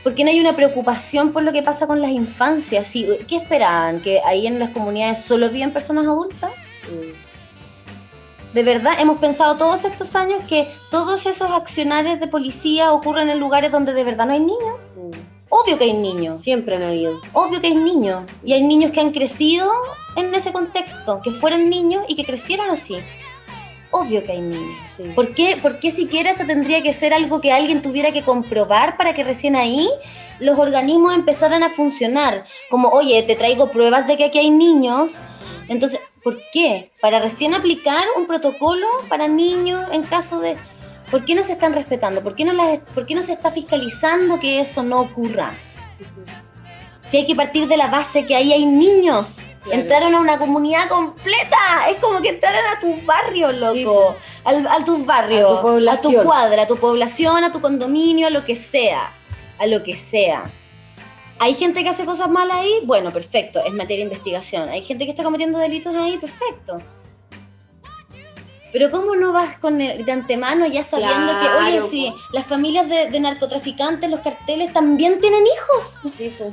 ¿Por 0.04 0.14
qué 0.14 0.22
no 0.22 0.30
hay 0.30 0.38
una 0.38 0.54
preocupación 0.54 1.32
por 1.32 1.42
lo 1.42 1.52
que 1.52 1.64
pasa 1.64 1.88
con 1.88 2.00
las 2.00 2.12
infancias? 2.12 2.86
Sí, 2.86 3.08
¿Qué 3.26 3.36
esperaban? 3.38 4.00
¿Que 4.00 4.20
ahí 4.24 4.46
en 4.46 4.60
las 4.60 4.70
comunidades 4.70 5.24
solo 5.24 5.50
viven 5.50 5.72
personas 5.72 6.06
adultas? 6.06 6.52
De 8.54 8.62
verdad, 8.62 8.94
hemos 8.98 9.18
pensado 9.18 9.56
todos 9.56 9.84
estos 9.84 10.14
años 10.16 10.40
que 10.48 10.66
todos 10.90 11.26
esos 11.26 11.50
accionarios 11.50 12.18
de 12.18 12.28
policía 12.28 12.92
ocurren 12.92 13.28
en 13.28 13.38
lugares 13.38 13.70
donde 13.70 13.92
de 13.92 14.04
verdad 14.04 14.26
no 14.26 14.32
hay 14.32 14.40
niños. 14.40 14.76
Obvio 15.50 15.78
que 15.78 15.84
hay 15.84 15.94
niños, 15.94 16.40
Siempre 16.40 16.76
han 16.76 16.82
habido. 16.82 17.20
obvio 17.32 17.60
que 17.60 17.68
hay 17.68 17.74
niños. 17.74 18.24
Y 18.44 18.52
hay 18.52 18.62
niños 18.62 18.92
que 18.92 19.00
han 19.00 19.12
crecido 19.12 19.70
en 20.16 20.34
ese 20.34 20.52
contexto, 20.52 21.20
que 21.22 21.30
fueron 21.30 21.70
niños 21.70 22.04
y 22.08 22.16
que 22.16 22.24
crecieron 22.24 22.70
así. 22.70 22.96
Obvio 23.90 24.22
que 24.24 24.32
hay 24.32 24.40
niños. 24.42 24.76
Sí. 24.94 25.04
¿Por 25.14 25.34
qué, 25.34 25.56
¿Por 25.60 25.80
qué 25.80 25.90
siquiera 25.90 26.30
eso 26.30 26.44
tendría 26.46 26.82
que 26.82 26.92
ser 26.92 27.14
algo 27.14 27.40
que 27.40 27.52
alguien 27.52 27.80
tuviera 27.80 28.12
que 28.12 28.22
comprobar 28.22 28.98
para 28.98 29.14
que 29.14 29.24
recién 29.24 29.56
ahí 29.56 29.88
los 30.40 30.58
organismos 30.58 31.14
empezaran 31.14 31.62
a 31.62 31.70
funcionar? 31.70 32.44
Como, 32.70 32.88
oye, 32.88 33.22
te 33.22 33.34
traigo 33.34 33.70
pruebas 33.70 34.06
de 34.06 34.18
que 34.18 34.24
aquí 34.24 34.38
hay 34.38 34.50
niños. 34.50 35.20
Entonces, 35.68 36.00
¿por 36.28 36.42
qué? 36.52 36.90
Para 37.00 37.20
recién 37.20 37.54
aplicar 37.54 38.04
un 38.14 38.26
protocolo 38.26 38.86
para 39.08 39.28
niños 39.28 39.82
en 39.92 40.02
caso 40.02 40.40
de... 40.40 40.56
¿Por 41.10 41.24
qué 41.24 41.34
no 41.34 41.42
se 41.42 41.52
están 41.52 41.72
respetando? 41.72 42.20
¿Por 42.22 42.34
qué 42.34 42.44
no, 42.44 42.52
las, 42.52 42.80
¿Por 42.94 43.06
qué 43.06 43.14
no 43.14 43.22
se 43.22 43.32
está 43.32 43.50
fiscalizando 43.50 44.38
que 44.38 44.60
eso 44.60 44.82
no 44.82 45.00
ocurra? 45.00 45.54
Si 47.06 47.16
hay 47.16 47.26
que 47.26 47.34
partir 47.34 47.66
de 47.66 47.78
la 47.78 47.86
base 47.86 48.26
que 48.26 48.36
ahí 48.36 48.52
hay 48.52 48.66
niños. 48.66 49.56
Claro. 49.62 49.80
Entraron 49.80 50.14
a 50.16 50.20
una 50.20 50.36
comunidad 50.36 50.90
completa. 50.90 51.88
Es 51.88 51.96
como 51.96 52.20
que 52.20 52.28
entraron 52.28 52.60
a 52.76 52.78
tu 52.78 52.94
barrio, 53.06 53.50
loco. 53.52 54.16
Sí, 54.18 54.40
al, 54.44 54.66
a 54.66 54.84
tu 54.84 55.02
barrio. 55.02 55.48
A 55.48 55.56
tu 55.56 55.62
población. 55.62 56.14
A 56.14 56.18
tu 56.18 56.28
cuadra, 56.28 56.62
a 56.64 56.66
tu 56.66 56.76
población, 56.76 57.44
a 57.44 57.52
tu 57.52 57.62
condominio, 57.62 58.26
a 58.26 58.30
lo 58.30 58.44
que 58.44 58.54
sea. 58.54 59.10
A 59.58 59.64
lo 59.64 59.82
que 59.82 59.96
sea. 59.96 60.50
¿Hay 61.40 61.54
gente 61.54 61.82
que 61.82 61.88
hace 61.90 62.04
cosas 62.04 62.28
malas 62.28 62.58
ahí? 62.58 62.80
Bueno, 62.84 63.12
perfecto. 63.12 63.60
Es 63.64 63.72
materia 63.72 64.04
de 64.04 64.10
investigación. 64.12 64.68
¿Hay 64.68 64.82
gente 64.82 65.04
que 65.04 65.10
está 65.12 65.22
cometiendo 65.22 65.58
delitos 65.58 65.94
ahí? 65.94 66.18
Perfecto. 66.18 66.78
Pero 68.72 68.90
¿cómo 68.90 69.14
no 69.16 69.32
vas 69.32 69.56
con 69.56 69.80
el- 69.80 70.04
de 70.04 70.12
antemano 70.12 70.66
ya 70.66 70.84
sabiendo 70.84 71.32
que, 71.40 71.48
oye, 71.64 71.80
sí, 71.90 72.12
las 72.32 72.44
familias 72.46 72.86
de, 72.88 73.08
de 73.08 73.20
narcotraficantes, 73.20 74.10
los 74.10 74.20
carteles 74.20 74.72
también 74.72 75.18
tienen 75.20 75.42
hijos? 75.46 76.12
Sí, 76.12 76.34
pues. 76.36 76.52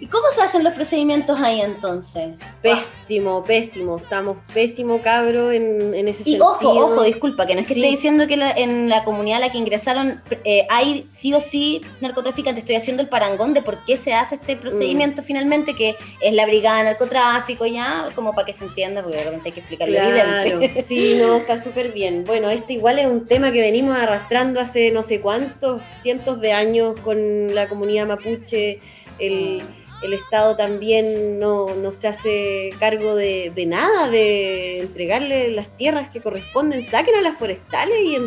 ¿Y 0.00 0.06
cómo 0.06 0.24
se 0.34 0.42
hacen 0.42 0.62
los 0.64 0.74
procedimientos 0.74 1.38
ahí 1.40 1.60
entonces? 1.60 2.30
Pésimo, 2.62 3.42
pésimo. 3.44 3.96
Estamos 3.96 4.36
pésimo, 4.52 5.00
cabro, 5.00 5.50
en, 5.52 5.94
en 5.94 6.08
ese 6.08 6.22
Y 6.22 6.32
sentido. 6.32 6.46
ojo, 6.46 6.68
ojo, 6.70 7.02
disculpa, 7.04 7.46
que 7.46 7.54
no 7.54 7.60
es 7.60 7.66
que 7.68 7.74
Sí. 7.74 7.80
esté 7.80 7.90
diciendo 7.90 8.26
que 8.26 8.36
la- 8.36 8.50
en 8.50 8.88
la 8.88 9.04
comunidad 9.04 9.38
a 9.38 9.46
la 9.46 9.52
que 9.52 9.58
ingresaron 9.58 10.22
eh, 10.44 10.66
hay 10.70 11.06
sí 11.08 11.32
o 11.34 11.40
sí 11.40 11.80
narcotraficantes. 12.00 12.62
Estoy 12.62 12.76
haciendo 12.76 13.02
el 13.02 13.08
parangón 13.08 13.54
de 13.54 13.62
por 13.62 13.84
qué 13.84 13.96
se 13.96 14.14
hace 14.14 14.34
este 14.36 14.56
procedimiento 14.56 15.22
finalmente, 15.22 15.74
que 15.74 15.96
es 16.20 16.32
la 16.34 16.44
brigada 16.46 16.78
de 16.78 16.84
narcotráfico, 16.84 17.66
ya, 17.66 18.08
como 18.14 18.34
para 18.34 18.46
que 18.46 18.52
se 18.52 18.64
entienda, 18.64 19.02
porque 19.02 19.18
de 19.18 19.24
repente 19.24 19.48
hay 19.48 19.52
que 19.52 19.60
explicar 19.60 19.88
lo 19.88 19.94
Claro, 19.94 20.48
evidente. 20.50 20.82
sí, 20.82 21.14
no, 21.18 21.36
está 21.36 21.58
súper 21.58 21.92
bien. 21.92 22.24
Bueno, 22.26 22.50
este 22.50 22.74
igual 22.74 22.98
es 22.98 23.06
un 23.06 23.26
tema 23.26 23.52
que 23.52 23.60
venimos 23.60 23.96
arrastrando 23.96 24.60
hace 24.60 24.90
no 24.90 25.02
sé 25.02 25.20
cuántos, 25.20 25.82
cientos 26.02 26.40
de 26.40 26.52
años 26.52 26.98
con 27.00 27.54
la 27.54 27.68
comunidad 27.68 28.06
mapuche. 28.06 28.80
El, 29.18 29.62
el 30.02 30.12
Estado 30.12 30.56
también 30.56 31.38
no, 31.38 31.74
no 31.74 31.90
se 31.92 32.08
hace 32.08 32.70
cargo 32.78 33.14
de, 33.14 33.50
de 33.54 33.66
nada, 33.66 34.10
de 34.10 34.80
entregarle 34.80 35.50
las 35.50 35.74
tierras 35.76 36.12
que 36.12 36.20
corresponden. 36.20 36.82
Saquen 36.82 37.14
a 37.14 37.22
las 37.22 37.38
forestales 37.38 37.98
y, 38.02 38.18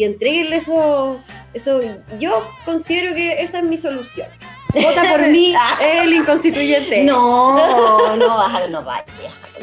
y 0.00 0.04
entreguenle 0.04 0.56
eso, 0.56 1.20
eso. 1.54 1.80
Yo 2.20 2.46
considero 2.64 3.14
que 3.14 3.42
esa 3.42 3.58
es 3.58 3.64
mi 3.64 3.78
solución. 3.78 4.28
Vota 4.74 5.10
por 5.10 5.26
mí, 5.28 5.54
el 6.02 6.12
inconstituyente. 6.12 7.04
No, 7.04 8.16
no 8.16 8.36
vas 8.36 8.62
a, 8.62 8.68
no 8.68 8.82
vayas. 8.82 9.06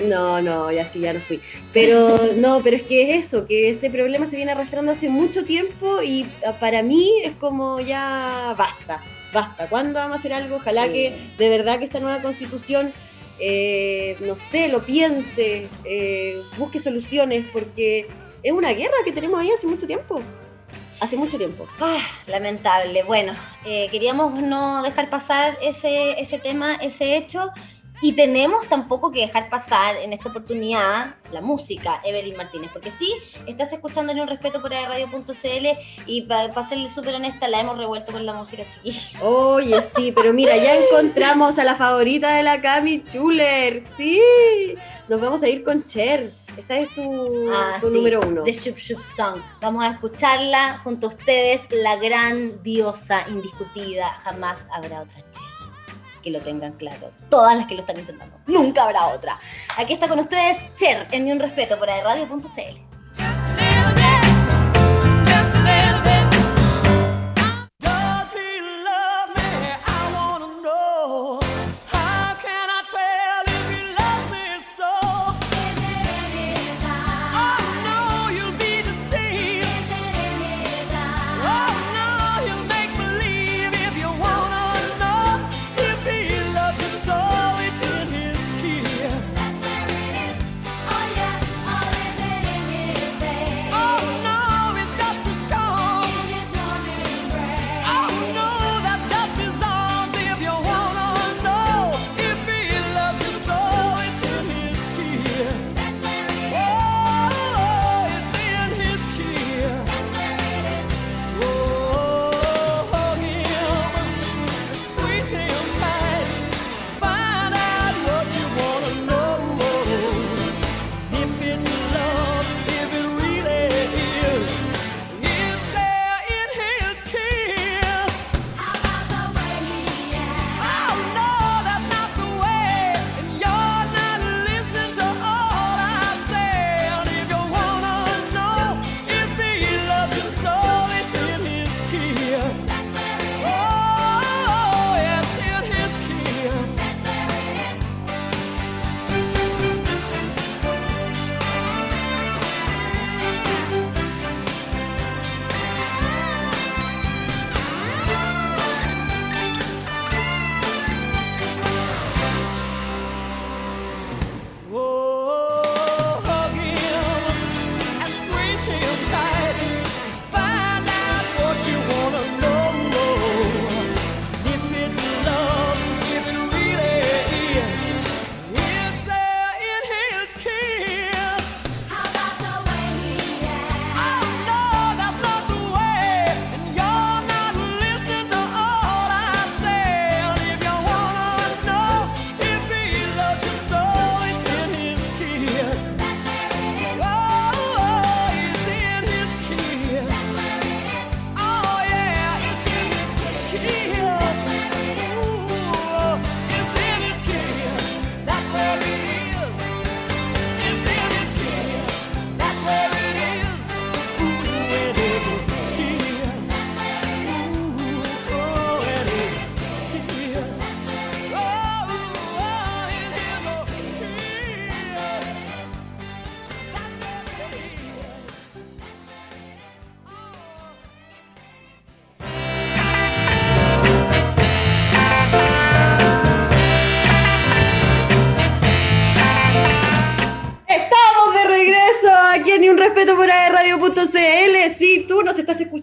No, 0.08 0.42
no, 0.42 0.72
ya 0.72 0.88
sí, 0.88 1.00
ya 1.02 1.14
no 1.14 1.20
fui. 1.20 1.42
Pero 1.74 2.18
no, 2.38 2.62
pero 2.64 2.78
es 2.78 2.84
que 2.84 3.12
es 3.18 3.26
eso, 3.26 3.46
que 3.46 3.70
este 3.70 3.90
problema 3.90 4.26
se 4.26 4.36
viene 4.38 4.52
arrastrando 4.52 4.92
hace 4.92 5.10
mucho 5.10 5.44
tiempo 5.44 6.02
y 6.02 6.26
ah, 6.48 6.54
para 6.60 6.82
mí 6.82 7.12
es 7.24 7.34
como 7.34 7.80
ya 7.82 8.56
basta, 8.58 9.04
basta. 9.34 9.68
¿Cuándo 9.68 10.00
vamos 10.00 10.18
a 10.18 10.20
hacer 10.20 10.34
algo? 10.34 10.56
Ojalá 10.56 10.86
Sí. 10.86 10.94
que 10.94 11.16
de 11.38 11.50
verdad 11.50 11.78
que 11.78 11.86
esta 11.86 12.00
nueva 12.00 12.22
constitución, 12.22 12.94
eh, 13.40 14.16
no 14.22 14.38
sé, 14.38 14.70
lo 14.70 14.82
piense, 14.82 15.68
eh, 15.84 16.42
busque 16.58 16.80
soluciones, 16.80 17.46
porque 17.52 18.08
es 18.44 18.52
una 18.52 18.70
guerra 18.72 18.96
que 19.06 19.12
tenemos 19.12 19.40
ahí 19.40 19.52
hace 19.52 19.68
mucho 19.68 19.86
tiempo. 19.88 20.22
Hace 21.02 21.18
mucho 21.18 21.40
tiempo. 21.40 21.68
Ah, 21.80 21.98
lamentable. 22.28 23.02
Bueno, 23.02 23.34
eh, 23.66 23.88
queríamos 23.90 24.40
no 24.40 24.84
dejar 24.84 25.10
pasar 25.10 25.58
ese, 25.60 26.22
ese 26.22 26.38
tema, 26.38 26.76
ese 26.76 27.18
hecho. 27.18 27.52
Y 28.04 28.14
tenemos 28.14 28.68
tampoco 28.68 29.12
que 29.12 29.22
dejar 29.22 29.50
pasar 29.50 29.96
en 29.98 30.14
esta 30.14 30.30
oportunidad 30.30 31.16
la 31.32 31.42
música, 31.42 32.02
Evelyn 32.04 32.36
Martínez, 32.36 32.72
porque 32.72 32.90
sí, 32.90 33.14
estás 33.46 33.72
escuchando 33.74 34.12
Ni 34.12 34.22
un 34.22 34.28
respeto 34.28 34.60
por 34.60 34.72
radio.cl 34.72 35.68
y 36.08 36.22
para 36.24 36.68
serle 36.68 36.90
súper 36.90 37.16
honesta, 37.16 37.48
la 37.48 37.60
hemos 37.60 37.78
revuelto 37.78 38.12
con 38.12 38.26
la 38.26 38.34
música 38.34 38.64
chiquilla. 38.68 39.24
Oye, 39.24 39.82
sí, 39.84 40.12
pero 40.12 40.34
mira, 40.34 40.58
ya 40.58 40.76
encontramos 40.78 41.60
a 41.60 41.64
la 41.64 41.76
favorita 41.76 42.36
de 42.36 42.44
la 42.44 42.60
Cami 42.60 43.04
Chuler. 43.06 43.84
Sí, 43.98 44.20
nos 45.08 45.22
vamos 45.22 45.44
a 45.44 45.48
ir 45.48 45.64
con 45.64 45.86
Cher. 45.86 46.32
Esta 46.58 46.76
es 46.78 46.94
tu, 46.94 47.50
Ah, 47.52 47.78
tu 47.80 47.90
sí, 47.90 47.94
número 47.96 48.20
uno. 48.22 48.44
The 48.44 48.54
Shup 48.54 48.78
Shup 48.78 49.02
Song. 49.02 49.40
Vamos 49.62 49.84
a 49.86 49.92
escucharla 49.92 50.80
junto 50.84 51.08
a 51.08 51.10
ustedes, 51.10 51.68
la 51.72 51.96
gran 51.96 52.62
diosa 52.64 53.26
indiscutida. 53.30 54.10
Jamás 54.24 54.66
habrá 54.74 55.02
otra 55.02 55.18
Cher. 55.32 55.42
que 56.22 56.30
lo 56.30 56.40
tengan 56.40 56.74
claro. 56.74 57.12
Todas 57.30 57.56
las 57.58 57.68
que 57.68 57.76
lo 57.76 57.82
están 57.82 58.00
intentando. 58.00 58.36
Nunca 58.48 58.84
habrá 58.84 59.08
otra. 59.08 59.40
Aquí 59.78 59.94
está 59.94 60.08
con 60.08 60.20
ustedes 60.20 60.58
Cher, 60.76 61.08
en 61.12 61.26
Ni 61.26 61.32
un 61.32 61.40
Respeto 61.40 61.80
por 61.80 61.90
aerradio.cl. 61.90 64.01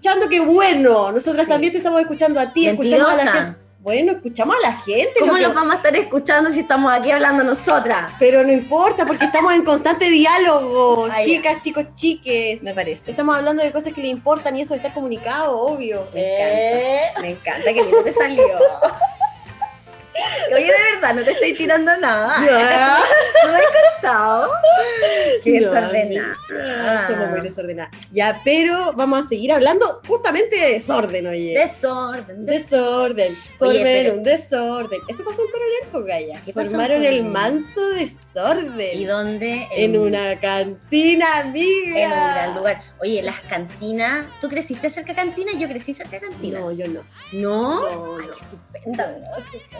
escuchando, 0.09 0.29
qué 0.29 0.40
bueno. 0.40 1.12
Nosotras 1.12 1.47
Sí. 1.47 1.51
también 1.53 1.73
te 1.73 1.79
estamos 1.79 2.01
escuchando 2.01 2.40
a 2.40 2.53
ti, 2.53 2.68
escuchamos 2.68 3.07
a 3.09 3.11
la 3.11 3.16
Mentirosa. 3.16 3.44
gente. 3.44 3.59
Bueno, 3.81 4.12
escuchamos 4.12 4.57
a 4.57 4.61
la 4.71 4.77
gente. 4.79 5.12
¿Cómo 5.21 5.33
lo 5.33 5.38
que- 5.38 5.44
los 5.44 5.55
vamos 5.55 5.75
a 5.75 5.77
estar 5.79 5.97
escuchando 5.97 6.51
si 6.51 6.61
estamos 6.61 6.92
aquí 6.92 7.11
hablando 7.11 7.42
nosotras? 7.44 8.12
Pero 8.18 8.44
no 8.44 8.53
importa, 8.53 9.07
porque 9.07 9.25
estamos 9.25 9.55
en 9.55 9.64
constante 9.64 10.11
diálogo. 10.11 11.09
Chicas, 11.25 11.62
chicos, 11.62 11.85
chiques. 11.94 12.62
Me 12.62 12.75
parece. 12.75 13.11
Estamos 13.11 13.37
hablando 13.37 13.62
de 13.62 13.73
cosas 13.73 13.94
que 13.94 14.03
le 14.03 14.09
importan 14.09 14.57
y 14.57 14.62
eso 14.62 14.75
de 14.75 14.79
estar 14.79 14.92
comunicado, 14.92 15.57
obvio. 15.57 16.05
Me 16.12 17.07
encanta. 17.14 17.21
Me 17.23 17.31
encanta 17.31 17.73
que 17.73 17.83
lindo 17.83 18.03
te 18.03 18.12
salió. 18.12 18.44
Oye, 20.53 20.64
de 20.64 20.73
verdad, 20.94 21.14
no 21.14 21.23
te 21.23 21.31
estoy 21.31 21.55
tirando 21.55 21.97
nada. 21.99 22.40
¿No 22.40 23.53
me 23.53 23.57
has 23.57 23.62
contado? 23.94 24.51
Qué 25.44 25.53
desordenada. 25.61 26.37
Ah, 26.61 27.05
Somos 27.07 27.31
muy 27.31 27.41
desordenadas. 27.41 27.91
Ya, 28.13 28.41
pero 28.45 28.93
vamos 28.95 29.27
a 29.27 29.29
seguir 29.29 29.53
hablando 29.53 30.01
justamente 30.07 30.57
de 30.57 30.73
desorden, 30.75 31.27
oye. 31.27 31.55
Desorden. 31.55 32.47
des- 32.47 32.71
desorden. 32.71 33.37
Formen 33.59 33.83
pero- 33.83 34.15
un 34.15 34.23
desorden. 34.23 35.01
Eso 35.09 35.25
pasó 35.25 35.43
en 35.43 35.49
Coronel, 35.51 36.09
Gaya. 36.09 36.41
¿Qué 36.45 36.53
pasó 36.53 36.67
en 36.67 36.71
Formaron 36.77 37.05
el 37.05 37.25
manso 37.25 37.81
desorden. 37.91 38.99
¿Y 38.99 39.05
dónde? 39.05 39.69
En 39.73 39.99
una 39.99 40.39
cantina, 40.41 41.39
amiga. 41.41 41.99
En 42.01 42.07
un 42.13 42.35
gran 42.35 42.55
lugar. 42.55 42.83
Oye, 43.01 43.23
las 43.23 43.41
cantinas. 43.43 44.27
¿Tú 44.41 44.49
creciste 44.49 44.91
cerca 44.91 45.13
de 45.13 45.17
cantinas? 45.17 45.55
Yo 45.59 45.69
crecí 45.69 45.93
cerca 45.93 46.19
de 46.19 46.29
cantinas. 46.29 46.61
No, 46.61 46.73
yo 46.73 46.87
no. 46.89 47.03
¿No? 47.33 47.81
No, 47.81 48.17
Ay, 48.19 48.27
no. 48.27 48.33
qué 48.33 48.43
estupenda. 48.43 49.17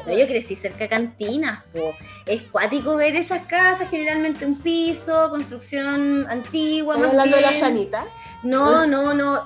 No, 0.07 0.17
yo 0.17 0.27
crecí 0.27 0.57
cerca 0.57 0.79
de 0.81 0.89
cantinas, 0.89 1.63
po. 1.73 1.95
Es 2.27 2.43
cuático 2.43 2.97
ver 2.97 3.17
esas 3.17 3.47
casas, 3.47 3.89
generalmente 3.91 4.45
un 4.45 4.61
piso, 4.61 5.31
construcción 5.31 6.27
antigua. 6.29 6.58
¿Estás 6.63 7.03
hablando 7.11 7.37
de 7.37 7.43
la 7.43 7.53
llanita? 7.53 8.05
No, 8.43 8.87
no, 8.87 9.15
no. 9.15 9.45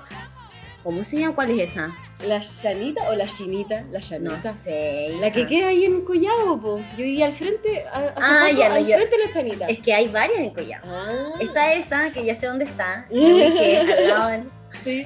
¿Cómo 0.83 1.05
se 1.05 1.19
llama? 1.19 1.35
¿Cuál 1.35 1.51
es 1.59 1.71
esa? 1.71 1.95
¿La 2.27 2.39
llanita 2.41 3.09
o 3.11 3.15
la 3.15 3.27
chinita? 3.27 3.85
La 3.91 3.99
No 4.01 4.07
llanita. 4.31 4.53
sé. 4.53 5.17
La 5.21 5.31
que 5.31 5.47
queda 5.47 5.69
ahí 5.69 5.85
en 5.85 6.03
Collado, 6.05 6.61
po. 6.61 6.79
Yo 6.97 7.05
vivía 7.05 7.27
al 7.27 7.33
frente, 7.35 7.85
a- 7.93 8.15
Ah, 8.17 8.51
ya, 8.57 8.69
no, 8.69 8.75
al 8.77 8.87
yo- 8.87 8.95
frente 8.97 9.17
de 9.19 9.27
la 9.27 9.33
chanita. 9.33 9.67
Es 9.67 9.79
que 9.81 9.93
hay 9.95 10.09
varias 10.09 10.39
en 10.41 10.51
Collado. 10.51 10.83
Ah, 10.87 11.33
Está 11.41 11.73
esa, 11.75 12.11
que 12.13 12.25
ya 12.25 12.35
sé 12.35 12.47
dónde 12.47 12.65
está. 12.65 13.07
Que 13.11 13.81
es 13.81 13.91
al 13.99 14.09
lado 14.09 14.29
del 14.31 14.45
sí. 14.85 15.05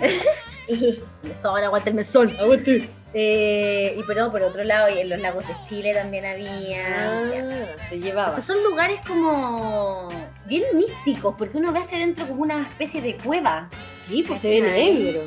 mesón, 1.22 1.62
aguanta 1.64 1.90
el 1.90 1.96
mesón. 1.96 2.36
Aguante. 2.38 2.88
Eh, 3.18 3.96
y 3.98 4.02
pero 4.02 4.30
por 4.30 4.42
otro 4.42 4.62
lado, 4.62 4.94
y 4.94 4.98
en 5.00 5.08
los 5.08 5.18
lagos 5.20 5.46
de 5.48 5.54
Chile 5.66 5.94
también 5.94 6.26
había. 6.26 6.84
Ah, 6.86 7.88
se 7.88 7.98
llevaba. 7.98 8.28
O 8.28 8.34
sea, 8.34 8.42
son 8.42 8.62
lugares 8.62 9.00
como 9.06 10.10
bien 10.44 10.62
místicos, 10.74 11.34
porque 11.38 11.56
uno 11.56 11.72
ve 11.72 11.78
hacia 11.78 11.96
adentro 11.96 12.26
como 12.28 12.42
una 12.42 12.60
especie 12.60 13.00
de 13.00 13.16
cueva. 13.16 13.70
Sí, 13.82 14.22
pues 14.22 14.42
se 14.42 14.48
ve 14.48 14.60
negro. 14.60 15.22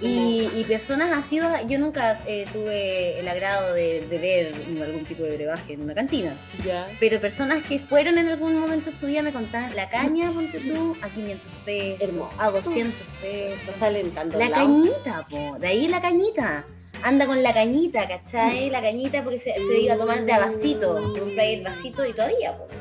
Y, 0.00 0.48
y 0.56 0.64
personas 0.64 1.26
sido, 1.26 1.46
yo 1.68 1.78
nunca 1.78 2.18
eh, 2.26 2.46
tuve 2.54 3.20
el 3.20 3.28
agrado 3.28 3.74
de 3.74 4.02
beber 4.08 4.54
algún 4.82 5.04
tipo 5.04 5.24
de 5.24 5.36
brebaje 5.36 5.74
en 5.74 5.82
una 5.82 5.94
cantina, 5.94 6.32
Ya. 6.64 6.88
pero 6.98 7.20
personas 7.20 7.62
que 7.66 7.78
fueron 7.78 8.16
en 8.16 8.28
algún 8.28 8.58
momento 8.58 8.90
de 8.90 8.96
su 8.96 9.04
vida 9.04 9.20
me 9.20 9.30
contaban, 9.30 9.76
la 9.76 9.90
caña, 9.90 10.30
ponte 10.32 10.58
tú, 10.58 10.96
a 11.02 11.08
500 11.10 11.46
pesos, 11.66 12.08
Hermoso. 12.08 12.30
a 12.40 12.50
200 12.50 12.94
Eso 12.94 13.10
pesos. 13.20 13.76
sale 13.76 14.00
en 14.00 14.10
tantos 14.12 14.40
La 14.40 14.48
cañita, 14.50 15.26
po, 15.28 15.58
de 15.58 15.66
ahí 15.68 15.86
la 15.86 16.00
cañita. 16.00 16.64
Anda 17.02 17.26
con 17.26 17.42
la 17.42 17.52
cañita, 17.52 18.06
¿cachai? 18.06 18.70
La 18.70 18.80
cañita 18.80 19.22
porque 19.22 19.38
se, 19.38 19.54
se 19.54 19.80
iba 19.80 19.94
a 19.94 19.98
tomar 19.98 20.24
de 20.24 20.32
a 20.32 20.38
vasito. 20.38 20.94
Tú 21.14 21.20
compras 21.20 21.46
el 21.46 21.62
vasito 21.62 22.06
y 22.06 22.12
todavía, 22.12 22.56
pues. 22.56 22.78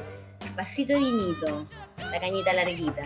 Vasito 0.55 0.93
de 0.93 0.99
vinito. 0.99 1.65
La 2.12 2.19
cañita 2.19 2.53
larguita. 2.53 3.03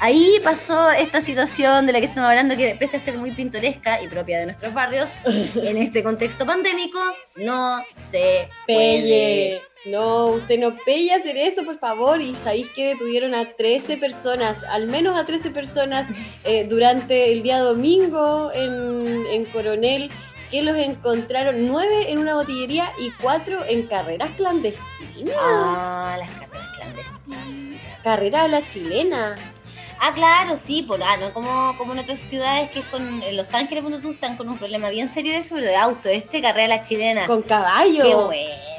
Ahí 0.00 0.40
pasó 0.42 0.90
esta 0.92 1.20
situación 1.20 1.86
de 1.86 1.92
la 1.92 2.00
que 2.00 2.06
estamos 2.06 2.28
hablando, 2.30 2.56
que 2.56 2.76
pese 2.78 2.96
a 2.96 3.00
ser 3.00 3.16
muy 3.16 3.30
pintoresca 3.32 4.02
y 4.02 4.08
propia 4.08 4.40
de 4.40 4.46
nuestros 4.46 4.74
barrios, 4.74 5.10
en 5.26 5.78
este 5.78 6.02
contexto 6.02 6.44
pandémico, 6.44 6.98
no 7.36 7.80
se 7.96 8.48
Pelle. 8.66 9.60
No, 9.86 10.28
usted 10.28 10.58
no 10.58 10.74
pelle 10.86 11.12
hacer 11.12 11.36
eso, 11.36 11.62
por 11.62 11.78
favor. 11.78 12.20
Y 12.22 12.34
sabéis 12.34 12.68
que 12.74 12.88
detuvieron 12.88 13.34
a 13.34 13.44
13 13.44 13.98
personas, 13.98 14.64
al 14.64 14.86
menos 14.86 15.16
a 15.16 15.26
13 15.26 15.50
personas, 15.50 16.06
eh, 16.44 16.64
durante 16.68 17.32
el 17.32 17.42
día 17.42 17.58
domingo 17.58 18.50
en, 18.52 19.26
en 19.26 19.44
Coronel, 19.46 20.10
que 20.50 20.62
los 20.62 20.76
encontraron 20.76 21.66
9 21.66 22.12
en 22.12 22.18
una 22.18 22.34
botillería 22.34 22.90
y 22.98 23.10
4 23.20 23.66
en 23.68 23.86
carreras 23.86 24.30
clandestinas. 24.36 25.36
Ah, 25.38 26.16
las 26.18 26.30
carreras 26.30 26.68
clandestinas. 26.76 27.63
Carrera 28.04 28.42
a 28.42 28.48
la 28.48 28.60
chilena. 28.68 29.34
Ah, 29.98 30.12
claro, 30.12 30.56
sí, 30.58 30.82
por 30.82 31.02
ah, 31.02 31.16
no 31.16 31.32
como, 31.32 31.74
como 31.78 31.94
en 31.94 32.00
otras 32.00 32.20
ciudades 32.20 32.70
que 32.70 32.80
es 32.80 32.84
con 32.84 33.22
en 33.22 33.34
Los 33.34 33.54
Ángeles, 33.54 33.82
tú 34.02 34.10
están 34.10 34.36
con 34.36 34.46
un 34.46 34.58
problema 34.58 34.90
bien 34.90 35.08
serio 35.08 35.32
de 35.32 35.38
eso, 35.38 35.54
pero 35.54 35.66
de 35.66 35.76
auto, 35.76 36.10
este 36.10 36.42
carrera 36.42 36.74
a 36.74 36.76
la 36.76 36.82
chilena. 36.82 37.26
Con 37.26 37.40
caballo. 37.40 38.02
Qué 38.02 38.14
bueno, 38.14 38.73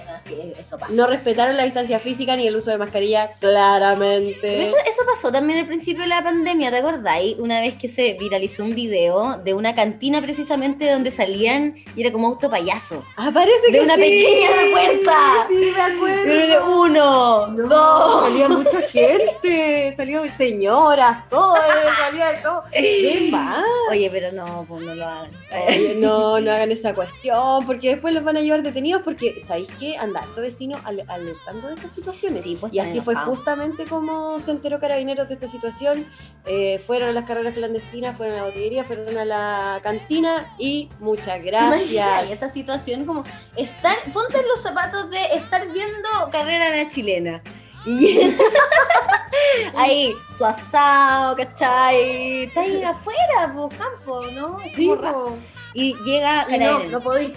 eso 0.58 0.78
pasa. 0.78 0.92
No 0.94 1.08
respetaron 1.08 1.56
la 1.58 1.64
distancia 1.64 2.00
física 2.00 2.36
ni 2.36 2.48
el 2.48 2.56
uso 2.56 2.72
de 2.72 2.78
mascarilla, 2.78 3.32
claramente. 3.40 4.64
Eso, 4.64 4.76
eso 4.88 5.02
pasó 5.06 5.32
también 5.32 5.60
al 5.60 5.68
principio 5.68 6.04
de 6.04 6.10
la 6.10 6.24
pandemia, 6.24 6.72
¿te 6.72 6.78
acordáis? 6.78 7.36
Una 7.40 7.62
vez 7.62 7.76
que 7.76 7.88
se 7.88 8.14
viralizó 8.20 8.64
un 8.64 8.74
video 8.76 9.38
de 9.38 9.54
una 9.54 9.74
cantina 9.76 10.22
precisamente 10.22 10.90
donde 10.90 11.12
salían 11.12 11.76
y 11.96 12.02
era 12.02 12.12
como 12.12 12.28
auto 12.28 12.50
payaso. 12.50 13.04
Ah, 13.18 13.32
parece 13.34 13.68
De 13.68 13.72
que 13.74 13.82
una 13.82 13.96
sí. 13.96 14.02
pequeña 14.02 14.50
puerta. 14.72 15.18
Sí, 15.48 15.72
me 15.76 15.82
acuerdo. 15.82 16.24
De 16.26 16.60
uno, 16.60 17.48
No, 17.48 17.68
dos. 17.68 18.22
salía 18.30 18.50
mucha 18.50 18.82
gente, 18.82 19.94
salió 19.96 20.24
señoras, 20.38 21.30
todo, 21.30 21.56
salía 22.00 22.32
de 22.32 22.38
todo. 22.40 22.64
Oye, 23.92 24.10
pero 24.12 24.32
no, 24.32 24.66
pues 24.68 24.84
no 24.84 24.96
lo 24.96 25.06
hagan. 25.06 25.32
Oye, 25.68 25.96
no, 25.96 26.40
no 26.40 26.52
hagan 26.54 26.72
esa 26.72 26.94
cuestión, 26.94 27.66
porque 27.66 27.90
después 27.90 28.14
los 28.14 28.24
van 28.24 28.38
a 28.38 28.42
llevar 28.42 28.64
detenidos, 28.64 29.02
porque 29.04 29.40
¿sabéis 29.40 29.70
qué? 29.80 29.98
Anda, 29.98 30.22
harto 30.22 30.42
vecino 30.42 30.78
al- 30.84 31.04
alertando 31.08 31.68
de 31.70 31.76
estas 31.76 31.92
situaciones. 31.94 32.44
Sí, 32.44 32.58
pues, 32.60 32.74
y 32.74 32.80
así 32.80 33.00
fue 33.02 33.16
justamente 33.16 33.86
como 33.86 34.40
se 34.40 34.52
enteró 34.52 34.80
Carabineros 34.80 35.28
de 35.28 35.36
esta 35.36 35.48
situación. 35.48 36.06
Eh, 36.48 36.80
fueron 36.86 37.10
a 37.10 37.12
las 37.12 37.26
carreras 37.26 37.54
clandestinas, 37.56 38.16
fueron 38.16 38.36
a 38.36 38.38
la 38.40 38.44
botillería, 38.46 38.84
fueron 38.84 39.18
a 39.18 39.26
la 39.26 39.80
cantina 39.82 40.54
y 40.60 40.90
muchas 41.00 41.42
¿Te 41.42 41.50
imaginas 41.50 41.92
gracias. 41.92 42.32
esa 42.32 42.50
situación 42.50 43.06
como 43.06 43.24
estar, 43.56 43.96
ponte 44.14 44.38
en 44.38 44.48
los 44.48 44.62
zapatos 44.62 45.10
de 45.10 45.18
estar 45.36 45.68
viendo 45.72 46.08
carrera 46.32 46.76
en 46.78 46.84
la 46.84 46.90
chilena. 46.90 47.42
Y 47.86 48.36
ahí, 49.76 50.16
su 50.36 50.44
asado, 50.46 51.36
¿cachai? 51.36 52.44
Está 52.46 52.62
ahí 52.62 52.84
afuera, 52.84 53.54
pues, 53.56 53.76
campo, 53.80 54.26
¿no? 54.32 54.58
Sí, 54.76 54.88
po. 54.88 55.38
Y 55.74 55.94
llega 56.04 56.46
Y 56.50 56.58
no, 56.58 56.80
no 56.86 57.00
podéis. 57.02 57.32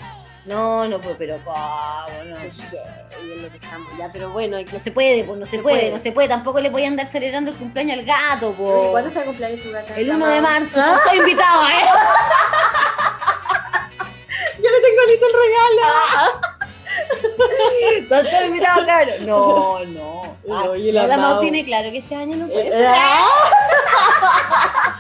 No, 0.45 0.87
no, 0.89 0.99
pues, 0.99 1.17
pero 1.19 1.37
¿cómo? 1.45 1.59
No, 2.27 2.37
Y 2.43 2.49
es 2.49 2.57
lo 3.43 3.51
que 3.51 3.57
estamos, 3.59 3.89
ya, 3.99 4.11
pero 4.11 4.31
bueno, 4.31 4.57
hay 4.57 4.65
que 4.65 4.73
no 4.73 4.79
se 4.81 4.91
puede, 4.93 5.23
pues, 5.25 5.39
no 5.39 5.45
se, 5.45 5.57
Se 5.57 5.59
puede, 5.63 5.79
puede. 5.81 5.91
no 5.93 5.99
se 5.99 6.13
puede. 6.13 6.29
Tampoco 6.29 6.61
le 6.61 6.71
voy 6.71 6.85
a 6.85 6.89
andar 6.89 7.11
celebrando 7.11 7.51
el 7.51 7.57
cumpleaños 7.59 7.99
al 7.99 8.05
gato, 8.07 8.53
pues. 8.53 8.87
¿Cuándo 8.91 9.09
está 9.09 9.21
el 9.21 9.27
cumpleaños 9.27 9.61
tu 9.63 9.71
gata? 9.71 9.95
El 9.97 10.09
1 10.09 10.19
Mamá. 10.19 10.33
de 10.33 10.41
marzo, 10.41 10.81
Ah, 10.83 10.97
estoy 11.05 11.19
invitado, 11.19 11.63
¿eh? 11.69 11.85
Yo 14.57 14.71
le 14.71 14.81
tengo 14.81 15.03
listo 15.09 15.27
el 15.27 15.33
regalo. 15.33 16.48
No 18.11 18.17
estoy 18.17 18.47
invitado, 18.47 18.87
cabrón. 18.87 19.27
No, 19.27 19.85
no. 19.87 20.23
Ah, 20.51 20.63
No, 20.67 20.77
y 20.77 20.93
no, 20.93 21.07
la 21.07 21.15
amado. 21.15 21.35
Mau 21.35 21.41
tiene 21.43 21.65
claro 21.65 21.91
que 21.91 21.99
este 21.99 22.15
año 22.15 22.37
no 22.37 22.47
puede. 22.49 22.69
Eh, 22.69 22.87
ah. 22.87 23.27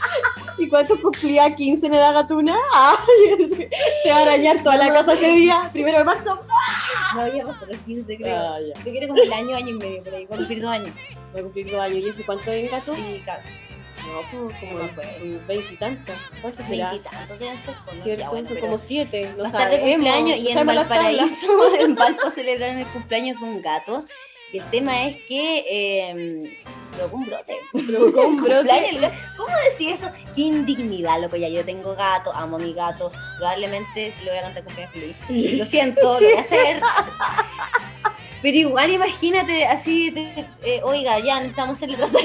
¿Y 0.58 0.68
cuánto 0.68 1.00
cumplía 1.00 1.54
15 1.54 1.86
en 1.86 1.94
edad 1.94 2.14
gatuna? 2.14 2.56
Ay, 2.74 3.48
te 4.04 4.10
va 4.10 4.18
a 4.18 4.22
arañar 4.22 4.62
toda 4.62 4.76
la 4.76 4.92
casa 4.92 5.12
ese 5.12 5.28
día, 5.28 5.70
primero 5.72 5.98
de 5.98 6.04
marzo. 6.04 6.38
No 7.14 7.20
había 7.22 7.44
pasado 7.46 7.66
los 7.68 7.78
15, 7.78 8.16
creo. 8.16 8.36
Ah. 8.36 8.58
Yo 8.84 8.90
quiero 8.90 9.06
cumplir 9.06 9.32
año, 9.34 9.54
año 9.56 9.68
y 9.68 9.74
medio, 9.74 10.02
por 10.02 10.14
ahí, 10.14 10.26
voy 10.26 10.34
a 10.34 10.38
cumplir 10.38 10.60
dos 10.60 10.70
años. 10.72 10.90
Va 11.34 11.40
a 11.40 11.42
cumplir 11.44 11.70
dos 11.70 11.80
años. 11.80 11.98
¿Y 11.98 12.08
eso 12.08 12.22
cuánto 12.26 12.50
es 12.50 12.70
gato? 12.70 12.92
Sí, 12.92 13.20
claro. 13.24 13.42
No, 14.08 14.44
pues 14.46 14.56
como 14.58 14.78
No 14.78 15.40
veintitantos. 15.46 16.14
¿Cuánto 16.40 16.62
será? 16.62 16.90
Veintitantos 16.90 17.38
deben 17.38 17.58
ser, 17.62 17.74
¿no? 17.94 18.02
¿Cierto? 18.02 18.22
Ya, 18.22 18.28
bueno, 18.30 18.48
Son 18.48 18.56
como 18.58 18.78
siete. 18.78 19.30
No 19.36 19.44
de 19.44 19.50
sabemos. 19.50 19.78
cumpleaños 19.90 20.38
y 20.38 20.48
en. 20.48 20.66
Valparaíso, 20.66 21.74
en 21.80 21.94
Valpo 21.94 22.30
celebraron 22.30 22.78
el 22.78 22.86
cumpleaños 22.86 23.40
de 23.40 23.46
un 23.46 23.62
gato. 23.62 24.04
Y 24.52 24.58
el 24.60 24.64
tema 24.70 25.04
es 25.04 25.16
que 25.28 25.64
eh, 25.68 26.56
provocó 26.96 27.16
un 27.18 27.26
brote. 27.26 27.56
Provocó 27.86 28.26
un. 28.28 28.38
¿Cómo 29.36 29.54
decir 29.70 29.90
eso? 29.90 30.10
Qué 30.34 30.40
indignidad, 30.42 31.20
loco. 31.20 31.36
Ya 31.36 31.48
yo 31.48 31.62
tengo 31.66 31.94
gato, 31.94 32.32
amo 32.34 32.56
a 32.56 32.58
mi 32.58 32.72
gato. 32.72 33.12
Probablemente 33.36 34.12
se 34.18 34.24
lo 34.24 34.30
voy 34.30 34.38
a 34.38 34.42
cantar 34.42 34.64
cumpleaños 34.64 34.94
feliz. 34.94 35.58
Lo 35.58 35.66
siento, 35.66 36.18
lo 36.20 36.26
voy 36.26 36.36
a 36.38 36.40
hacer. 36.40 36.80
Pero 38.40 38.56
igual 38.56 38.90
imagínate 38.90 39.66
así, 39.66 40.10
de- 40.10 40.46
eh, 40.62 40.80
oiga, 40.84 41.18
ya 41.18 41.38
necesitamos 41.40 41.80
trasal. 41.96 42.22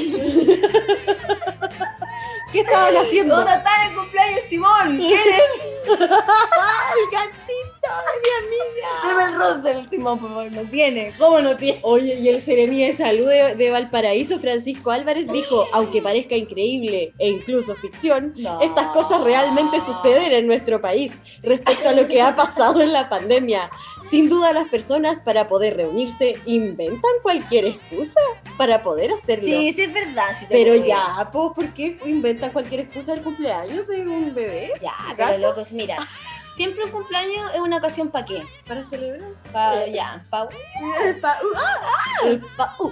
¿Qué 2.54 2.60
estaban 2.60 2.96
haciendo? 2.96 3.36
¿Dónde 3.38 3.52
está 3.52 3.88
el 3.88 3.96
cumpleaños, 3.96 4.44
Simón? 4.48 4.98
¿Quién 4.98 5.20
es? 5.20 6.00
¡Ay, 7.86 8.04
gatito 8.04 8.43
de 8.43 8.50
mi 8.50 8.58
amiga! 8.58 8.89
Deme 9.08 9.24
el 9.32 9.36
rostro 9.39 9.62
del 9.82 9.89
Simón, 9.89 10.19
por 10.19 10.30
favor. 10.30 10.52
No 10.52 10.62
tiene. 10.69 11.13
¿Cómo 11.17 11.39
no 11.41 11.56
tiene? 11.58 11.80
Oye, 11.84 12.15
y 12.15 12.28
el 12.30 12.41
Seremi 12.41 12.86
de 12.86 12.93
Salud 12.93 13.28
de, 13.28 13.56
de 13.56 13.69
Valparaíso, 13.72 14.39
Francisco 14.39 14.91
Álvarez, 14.91 15.32
dijo, 15.32 15.65
aunque 15.74 16.02
parezca 16.02 16.36
increíble 16.36 17.13
e 17.17 17.28
incluso 17.28 17.76
ficción, 17.76 18.34
No. 18.38 18.62
estas 18.62 18.88
cosas 18.93 19.22
realmente 19.22 19.80
suceden 19.82 20.32
en 20.32 20.48
nuestro 20.48 20.82
país 20.82 21.13
respecto 21.41 21.89
a 21.89 21.93
lo 21.93 22.08
que 22.08 22.22
ha 22.22 22.36
pasado 22.36 22.82
en 22.82 22.93
la 22.93 23.10
pandemia. 23.10 23.69
Sin 24.04 24.30
duda 24.30 24.54
las 24.54 24.67
personas 24.69 25.22
para 25.22 25.48
poder 25.48 25.78
reunirse 25.78 26.36
inventan 26.46 27.12
cualquier 27.22 27.65
excusa 27.65 28.19
para 28.58 28.82
poder 28.84 29.12
hacerlo. 29.12 29.46
Sí, 29.48 29.74
sí 29.74 29.82
es 29.82 29.93
verdad. 29.93 30.26
sí 30.39 30.46
te 30.46 30.54
Pero 30.56 30.76
ya, 30.76 31.30
pues, 31.32 31.52
¿por 31.56 31.67
qué 31.74 31.98
inventan 32.06 32.52
cualquier 32.52 32.82
excusa 32.82 33.13
del 33.13 33.24
cumpleaños 33.24 33.88
de 33.88 34.02
un 34.02 34.34
bebé? 34.34 34.72
Ya, 34.82 34.93
Gato. 35.17 35.34
pero 35.36 35.38
locos, 35.50 35.72
mira. 35.72 36.08
Siempre 36.56 36.84
un 36.86 36.92
cumpleaños 36.92 37.52
es 37.54 37.60
una 37.60 37.78
ocasión 37.78 38.10
para 38.10 38.26
qué? 38.26 38.44
Para 38.68 38.84
celebrar. 38.84 39.32
Pa, 39.52 39.84
Eh. 39.86 39.94
ya, 39.94 40.24
pa, 40.30 40.48
Pa- 41.22 41.39
uh, 41.42 41.58
ah, 41.58 42.39
pa- 42.58 42.76
uh. 42.80 42.92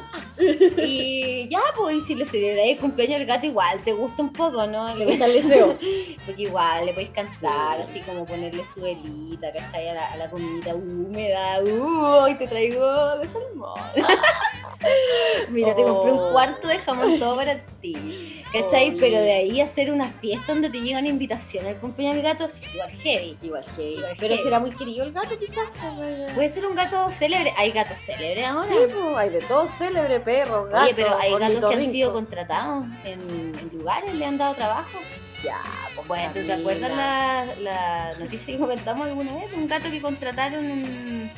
Y 0.78 1.48
ya, 1.50 1.60
pues, 1.76 1.98
y 1.98 2.02
si 2.02 2.16
le 2.16 2.26
celebráis 2.26 2.72
el 2.74 2.80
cumpleaños 2.80 3.18
al 3.22 3.26
gato, 3.28 3.46
igual 3.46 3.82
te 3.84 3.94
gusta 3.94 4.24
un 4.24 4.34
poco, 4.34 4.66
¿no? 4.66 4.96
le 4.96 5.06
gusta 5.06 5.26
el 5.26 5.34
deseo. 5.34 5.78
Porque 6.26 6.42
igual 6.44 6.86
le 6.88 6.94
podéis 6.94 7.12
cansar, 7.12 7.80
así 7.82 8.00
como 8.02 8.26
ponerle 8.26 8.64
su 8.74 8.82
velita, 8.82 9.52
¿cachai? 9.54 9.90
A 9.90 9.94
la, 9.94 10.08
a 10.12 10.18
la 10.18 10.30
comida 10.30 10.74
húmeda, 10.74 11.62
uh, 11.62 12.24
hoy 12.24 12.36
te 12.36 12.48
traigo 12.48 13.18
de 13.18 13.28
salmón. 13.28 13.80
Mira, 15.50 15.76
te 15.76 15.84
compré 15.84 16.12
un 16.12 16.20
Oh. 16.20 16.32
cuarto 16.32 16.68
de 16.68 16.80
jamón 16.80 17.20
todo 17.20 17.36
para 17.36 17.64
ti, 17.82 18.42
¿cachai? 18.52 18.92
Oh, 18.96 18.98
Pero 19.00 19.20
de 19.22 19.32
ahí 19.34 19.62
hacer 19.62 19.92
una 19.92 20.08
fiesta 20.08 20.54
donde 20.54 20.70
te 20.70 20.82
llega 20.82 21.00
una 21.00 21.10
invitación 21.10 21.66
al 21.68 21.76
cumpleaños 21.78 22.16
del 22.16 22.24
gato, 22.26 22.50
igual 22.74 22.90
heavy. 22.92 23.38
Igual 23.52 23.66
que 23.76 23.92
Igual 23.92 24.16
Pero 24.18 24.36
que- 24.38 24.44
será 24.44 24.60
muy 24.60 24.72
querido 24.72 25.04
el 25.04 25.12
gato, 25.12 25.38
quizás. 25.38 25.66
Puede 26.36 26.54
ser 26.54 26.66
un 26.66 26.76
gato 26.76 27.10
célebre, 27.12 27.54
hay 27.58 27.72
gatos 27.72 27.98
célebres 27.98 28.48
ahora. 28.48 28.68
Sí, 28.68 28.74
pues, 28.94 29.18
hay 29.18 29.30
de 29.30 29.42
todo, 29.42 29.68
célebre, 29.68 30.20
perro, 30.22 30.66
gato, 30.66 30.84
Oye, 30.86 30.94
pero 30.96 31.18
hay 31.20 31.38
gatos 31.38 31.70
que 31.70 31.76
han 31.76 31.92
sido 31.92 32.14
contratados 32.14 32.86
en, 33.04 33.20
en 33.60 33.70
lugares, 33.74 34.14
le 34.16 34.26
han 34.26 34.38
dado 34.38 34.54
trabajo. 34.56 35.00
Ya, 35.44 35.60
pues, 35.96 36.08
Bueno, 36.08 36.32
¿tú 36.34 36.40
te 36.46 36.54
acuerdas 36.54 36.92
la, 36.96 37.46
la 37.60 38.14
noticia 38.20 38.54
que 38.54 38.60
comentamos 38.60 39.08
alguna 39.08 39.34
vez? 39.34 39.52
Un 39.54 39.68
gato 39.68 39.90
que 39.90 40.00
contrataron 40.02 40.64
en, 40.64 41.32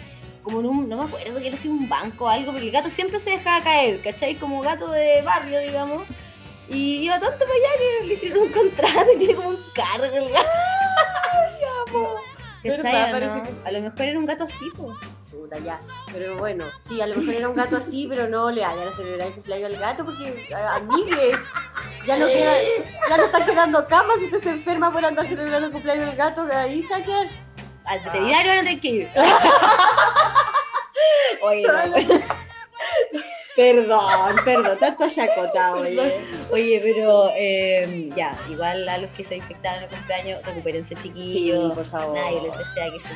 como 0.43 0.59
en 0.59 0.65
un, 0.65 0.89
no 0.89 0.97
me 0.97 1.03
acuerdo 1.05 1.39
que 1.39 1.47
era 1.47 1.55
así 1.55 1.67
un 1.69 1.87
banco 1.87 2.25
o 2.25 2.27
algo, 2.27 2.51
porque 2.51 2.65
el 2.67 2.71
gato 2.71 2.89
siempre 2.89 3.17
se 3.19 3.29
dejaba 3.31 3.63
caer, 3.63 4.01
¿cachai? 4.01 4.35
Como 4.35 4.61
gato 4.61 4.91
de 4.91 5.21
barrio, 5.21 5.57
digamos. 5.59 6.03
Y 6.69 7.03
iba 7.03 7.19
tanto 7.19 7.39
para 7.39 7.51
allá 7.51 7.69
que 8.01 8.07
le 8.07 8.13
hicieron 8.13 8.43
un 8.43 8.51
contrato 8.51 9.05
y 9.15 9.17
tiene 9.19 9.35
como 9.35 9.49
un 9.49 9.59
cargo 9.73 10.03
el 10.17 10.29
gato. 10.29 10.49
¿Verdad? 12.69 12.83
¿Cachai 12.83 13.09
o 13.09 13.11
Parece 13.11 13.35
no? 13.35 13.43
que 13.43 13.49
sí. 13.51 13.61
A 13.65 13.71
lo 13.71 13.81
mejor 13.81 14.01
era 14.01 14.19
un 14.19 14.25
gato 14.25 14.43
así, 14.45 14.71
pues. 14.75 14.97
Puta, 15.31 15.59
ya. 15.59 15.79
Pero 16.13 16.37
bueno, 16.37 16.65
sí, 16.87 17.01
a 17.01 17.07
lo 17.07 17.15
mejor 17.15 17.33
era 17.35 17.49
un 17.49 17.55
gato 17.55 17.77
así, 17.77 18.05
pero 18.09 18.27
no 18.27 18.51
le 18.51 18.63
hagan 18.63 18.87
a 18.87 18.95
celebrar 18.95 19.27
el 19.27 19.33
cumpleaños 19.33 19.73
al 19.73 19.79
gato 19.79 20.05
porque, 20.05 20.53
a- 20.53 20.75
amigues, 20.75 21.37
ya 22.05 22.17
no, 22.17 22.27
queda, 22.27 22.53
ya 23.09 23.17
no 23.17 23.25
están 23.25 23.45
quedando 23.45 23.85
camas 23.85 24.19
si 24.19 24.25
usted 24.25 24.43
se 24.43 24.49
enferma 24.51 24.91
por 24.91 25.03
andar 25.03 25.27
celebrando 25.27 25.67
el 25.67 25.73
cumpleaños 25.73 26.05
del 26.07 26.15
gato, 26.15 26.47
ahí 26.55 26.83
se 26.83 26.93
va 26.93 26.99
a 26.99 27.03
quedar. 27.03 27.27
Al 27.85 27.99
veterinario 27.99 28.51
van 28.51 28.59
a 28.59 28.63
tener 28.63 28.79
que 28.79 28.87
ir. 28.87 29.09
Oye, 31.41 31.67
no, 31.67 31.73
Perdón, 33.55 34.35
perdón, 34.43 34.77
tanto 34.79 35.07
chacota, 35.09 35.75
oye. 35.75 36.15
Oye, 36.51 36.79
pero 36.83 37.29
eh, 37.35 38.09
ya, 38.15 38.35
igual 38.49 38.87
a 38.89 38.97
los 38.97 39.11
que 39.11 39.23
se 39.23 39.35
infectaron 39.35 39.83
en 39.83 39.89
el 39.89 39.95
cumpleaños, 39.95 40.43
recupérense 40.45 40.95
chiquillos. 40.95 41.69
Sí, 41.69 41.75
por 41.75 41.85
favor. 41.85 42.15
Nadie 42.15 42.41
les 42.41 42.57
desea 42.57 42.85
que 42.91 42.99
se 42.99 43.09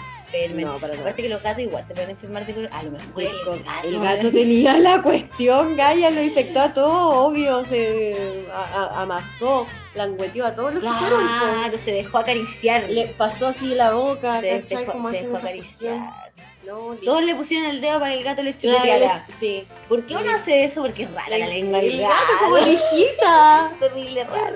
enfermen. 0.43 0.65
No, 0.65 0.73
para 0.77 0.93
nada. 0.93 1.01
Aparte 1.01 1.23
que 1.23 1.29
los 1.29 1.41
gatos 1.41 1.63
igual 1.63 1.83
se 1.83 1.93
pueden 1.95 2.11
enfermar 2.11 2.45
de 2.45 2.53
cor- 2.53 2.69
A 2.71 2.83
lo 2.83 2.91
mejor 2.91 3.23
el 3.23 3.29
gato. 3.63 3.87
El 3.87 3.99
gato 3.99 4.31
tenía 4.31 4.77
la 4.77 5.01
cuestión, 5.01 5.75
Gaia 5.75 6.11
lo 6.11 6.21
infectó 6.21 6.59
a 6.61 6.73
todo, 6.73 7.25
obvio, 7.25 7.63
se 7.63 8.15
a- 8.53 8.83
a- 8.83 9.01
amasó, 9.01 9.65
langueteó 9.95 10.45
a 10.45 10.53
todos 10.53 10.75
los 10.75 10.83
que 10.83 10.89
fueron, 10.99 11.21
po. 11.21 11.27
Claro, 11.27 11.77
se 11.79 11.91
dejó 11.93 12.17
acariciar. 12.19 12.89
Le 12.89 13.07
pasó 13.07 13.47
así 13.47 13.73
la 13.73 13.91
boca, 13.93 14.39
se 14.41 14.61
¿cachai? 14.61 14.77
dejó, 14.85 14.91
Como 14.91 15.11
se 15.11 15.21
dejó 15.23 15.37
acariciar. 15.37 16.26
No. 16.67 16.95
Todos 17.03 17.23
le 17.23 17.33
pusieron 17.33 17.69
el 17.69 17.79
dedo 17.79 17.99
para 17.99 18.11
que 18.11 18.17
el 18.17 18.23
gato 18.25 18.43
les 18.43 18.55
Claro, 18.57 18.77
chupeteara. 18.77 19.25
Sí. 19.39 19.65
¿Por 19.87 20.05
qué 20.05 20.17
uno 20.17 20.29
hace 20.31 20.65
eso? 20.65 20.81
Porque 20.81 21.03
es 21.03 21.13
rara 21.13 21.37
la 21.37 21.47
lengua 21.47 21.79
del 21.79 21.93
El 21.93 22.01
gato. 22.01 22.13
gato 22.13 22.33
como 22.43 22.55
orejita. 22.55 23.71
terrible 23.79 24.23
raro. 24.25 24.55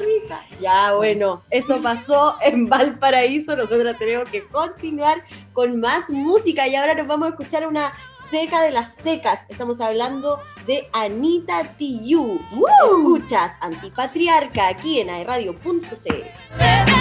Ya, 0.60 0.94
bueno, 0.94 1.42
eso 1.50 1.82
pasó 1.82 2.36
en 2.42 2.66
Valparaíso. 2.66 3.56
Nosotros 3.56 3.98
tenemos 3.98 4.28
que 4.30 4.46
continuar 4.48 5.24
con 5.54 5.80
más 5.80 6.10
música 6.10 6.68
y 6.68 6.76
ahora 6.76 6.94
nos 6.94 7.08
vamos 7.08 7.28
a 7.28 7.30
escuchar 7.32 7.66
una 7.68 7.94
seca 8.30 8.62
de 8.62 8.72
las 8.72 8.94
secas. 8.96 9.42
Estamos 9.50 9.80
hablando 9.82 10.40
de 10.68 10.88
Anita 10.94 11.64
Tijoux. 11.78 12.42
Escuchas 12.88 13.54
Antipatriarca 13.62 14.68
aquí 14.68 15.00
en 15.00 15.10
aerradio.cl. 15.10 17.01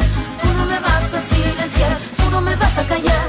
me 0.71 0.79
vas 0.79 1.13
a 1.13 1.19
silenciar, 1.19 1.97
tú 2.17 2.25
no 2.31 2.39
me 2.41 2.55
vas 2.55 2.77
a 2.77 2.83
callar. 2.87 3.27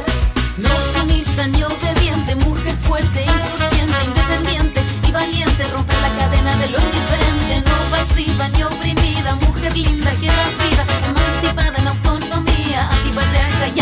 No 0.59 0.71
sumisa 0.93 1.47
ni 1.49 1.63
obediente, 1.65 2.37
mujer 2.37 2.77
fuerte, 2.87 3.25
insurgente, 3.25 3.99
independiente 4.11 4.81
y 5.09 5.11
valiente, 5.11 5.63
romper 5.75 5.99
la 6.07 6.11
cadena 6.19 6.53
de 6.61 6.69
lo 6.73 6.79
indiferente, 6.87 7.55
no 7.69 7.77
pasiva 7.91 8.49
ni 8.55 8.63
oprimida, 8.63 9.35
mujer 9.47 9.73
linda 9.77 10.11
que 10.21 10.29
das 10.39 10.55
vida, 10.65 10.83
emancipada 11.11 11.77
en 11.79 11.89
autonomía, 11.89 12.81
antipatriarca 12.97 13.67
y 13.75 13.81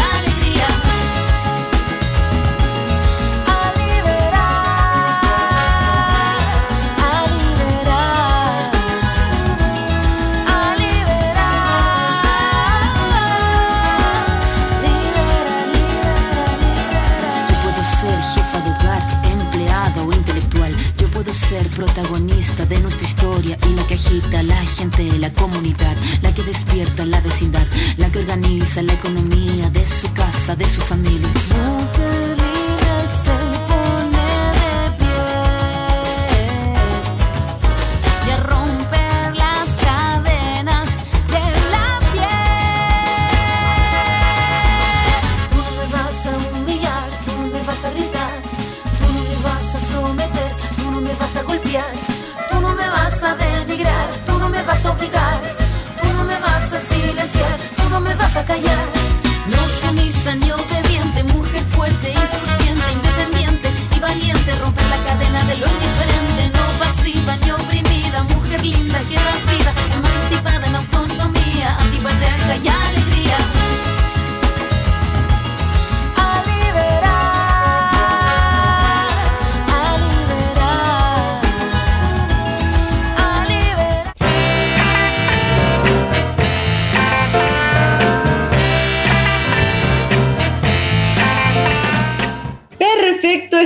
la 27.07 27.21
vecindad, 27.21 27.67
la 27.99 28.11
que 28.11 28.21
organiza 28.21 28.83
la 28.83 28.95
economía 28.95 29.20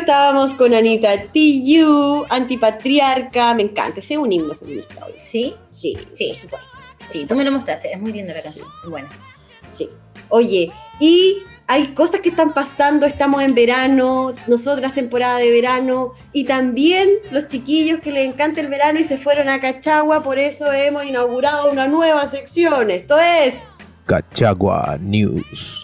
estábamos 0.05 0.53
con 0.55 0.75
Anita 0.75 1.17
Tijoux, 1.33 2.27
antipatriarca. 2.31 3.55
Me 3.55 3.63
encanta, 3.63 4.01
ese 4.01 4.15
es 4.15 4.21
un 4.21 4.31
himno 4.33 4.55
feminista 4.55 5.05
hoy. 5.07 5.15
¿Sí? 5.23 5.55
Sí, 5.71 5.97
Sí. 6.13 6.27
por 6.29 6.37
supuesto. 6.37 6.69
Sí, 7.09 7.25
tú 7.27 7.35
me 7.35 7.45
lo 7.45 7.53
mostraste. 7.53 7.93
Es 7.93 7.99
muy 8.01 8.13
linda 8.13 8.35
la 8.35 8.43
canción. 8.43 8.67
Bueno. 8.89 9.09
Sí. 9.73 9.89
Oye, 10.29 10.71
y 11.01 11.39
hay 11.67 11.95
cosas 11.95 12.21
que 12.21 12.29
están 12.29 12.53
pasando, 12.53 13.07
estamos 13.07 13.43
en 13.43 13.55
verano, 13.55 14.35
nosotras 14.47 14.93
temporada 14.93 15.39
de 15.39 15.51
verano, 15.51 16.13
y 16.33 16.45
también 16.45 17.09
los 17.31 17.49
chiquillos 17.49 18.01
que 18.01 18.13
les 18.13 18.27
encanta 18.27 18.61
el 18.61 18.67
verano 18.69 19.01
y 19.01 19.05
se 19.05 19.17
fueron 19.17 19.49
a 19.49 19.61
Cachagua, 19.61 20.23
por 20.23 20.39
eso 20.39 20.71
hemos 20.73 21.05
inaugurado 21.07 21.71
una 21.73 21.87
nueva 21.89 22.27
sección. 22.27 22.91
Esto 22.91 23.17
es 23.19 23.63
Cachagua 24.07 24.99
News. 25.01 25.84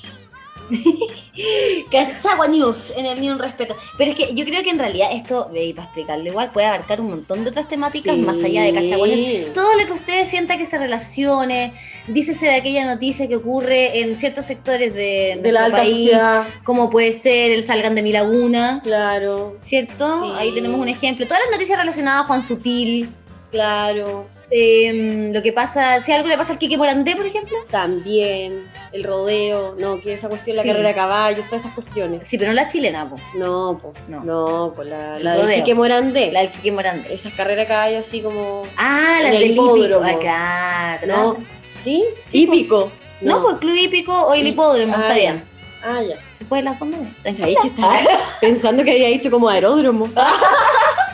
Cachagua 1.91 2.49
News 2.49 2.93
en 2.97 3.07
el 3.07 3.21
Ni 3.21 3.31
un 3.31 3.39
Respeto. 3.39 3.77
Pero 3.99 4.11
es 4.13 4.17
que 4.17 4.35
yo 4.35 4.45
creo 4.45 4.63
que 4.63 4.71
en 4.71 4.79
realidad 4.79 5.09
esto, 5.13 5.51
eh, 5.55 5.73
para 5.75 5.85
explicarlo 5.87 6.25
igual, 6.29 6.51
puede 6.53 6.67
abarcar 6.67 7.01
un 7.01 7.11
montón 7.11 7.45
de 7.45 7.51
otras 7.51 7.69
temáticas 7.69 8.15
Sí. 8.15 8.21
más 8.23 8.43
allá 8.43 8.63
de 8.63 8.73
Cachagua 8.75 9.07
News. 9.09 9.53
Todo 9.53 9.77
lo 9.79 9.87
que 9.87 9.93
ustedes 9.93 10.29
sienta 10.29 10.57
que 10.57 10.67
se 10.67 10.79
relacione, 10.79 11.73
dícese 12.07 12.47
de 12.47 12.55
aquella 12.55 12.85
noticia 12.85 13.29
que 13.29 13.37
ocurre 13.37 14.01
en 14.01 14.17
ciertos 14.17 14.45
sectores 14.47 14.95
de, 14.95 15.39
de 15.43 15.53
la 15.53 15.67
alta 15.67 15.79
país, 15.79 15.97
sociedad. 15.97 16.47
como 16.65 16.91
puede 16.91 17.13
ser 17.13 17.51
el 17.53 17.65
Salgan 17.65 17.95
de 17.95 18.03
mi 18.03 18.13
Laguna, 18.13 18.81
Claro, 18.83 19.57
¿cierto? 19.63 20.25
Sí. 20.25 20.33
Ahí 20.37 20.53
tenemos 20.55 20.81
un 20.81 20.89
ejemplo. 20.89 21.27
Todas 21.27 21.43
las 21.45 21.53
noticias 21.53 21.79
relacionadas 21.79 22.23
a 22.23 22.25
Juan 22.25 22.43
Sutil, 22.43 23.09
claro. 23.51 24.27
Eh, 24.51 25.31
lo 25.33 25.43
que 25.43 25.53
pasa, 25.53 26.01
si 26.03 26.13
algo 26.13 26.29
le 26.29 26.37
pasa 26.37 26.53
al 26.55 26.59
Quique 26.59 26.77
Morandé, 26.77 27.15
por 27.17 27.27
ejemplo. 27.27 27.57
También 27.71 28.65
el 28.93 29.05
rodeo, 29.05 29.75
no, 29.79 30.01
que 30.01 30.13
esa 30.13 30.29
cuestión, 30.29 30.57
la 30.57 30.63
Sí. 30.63 30.69
carrera 30.69 30.91
a 30.91 30.95
caballos, 30.95 31.47
todas 31.47 31.63
esas 31.63 31.75
cuestiones. 31.75 32.27
Sí, 32.27 32.37
pero 32.39 32.51
no 32.51 32.55
la 32.57 32.69
chilena, 32.69 33.09
po. 33.09 33.17
No, 33.37 33.79
pues, 33.83 33.95
No. 34.09 34.25
no, 34.25 34.73
pues 34.75 34.89
la, 34.89 35.17
El 35.19 35.25
la 35.25 35.35
de 35.37 35.43
rodeo. 35.43 35.57
Quique 35.57 35.75
Morandé. 35.75 36.33
La 36.33 36.41
del 36.41 36.51
Quique 36.51 36.73
Morandé. 36.73 37.15
Esas 37.15 37.33
carreras 37.35 37.67
a 37.67 37.69
caballo 37.69 37.99
así 38.01 38.21
como. 38.21 38.63
Ah, 38.77 39.19
la 39.23 39.31
del 39.31 39.53
hipódromo. 39.53 40.07
hípico. 40.09 40.25
Ah, 40.29 40.97
claro. 41.03 41.23
No, 41.23 41.37
¿sí? 41.73 42.05
Sí, 42.31 42.47
Típico. 42.47 42.91
No, 43.21 43.43
por 43.43 43.61
Club 43.61 43.75
Hípico 43.77 44.13
o 44.15 44.33
el 44.35 44.47
hipódromo, 44.47 44.95
Ah, 44.97 45.01
está 45.03 45.15
ya. 45.15 45.21
bien. 45.21 45.45
Ah, 45.85 46.01
ya. 46.03 46.17
Se 46.39 46.45
puede 46.47 46.63
las 46.63 46.79
dos 46.79 46.89
maneras. 46.89 47.13
¿Sabéis 47.37 47.59
que 47.63 47.69
estaba 47.69 47.99
pensando 48.41 48.83
que 48.83 48.91
había 48.93 49.09
dicho 49.09 49.31
como 49.31 49.49
aeródromo? 49.49 50.09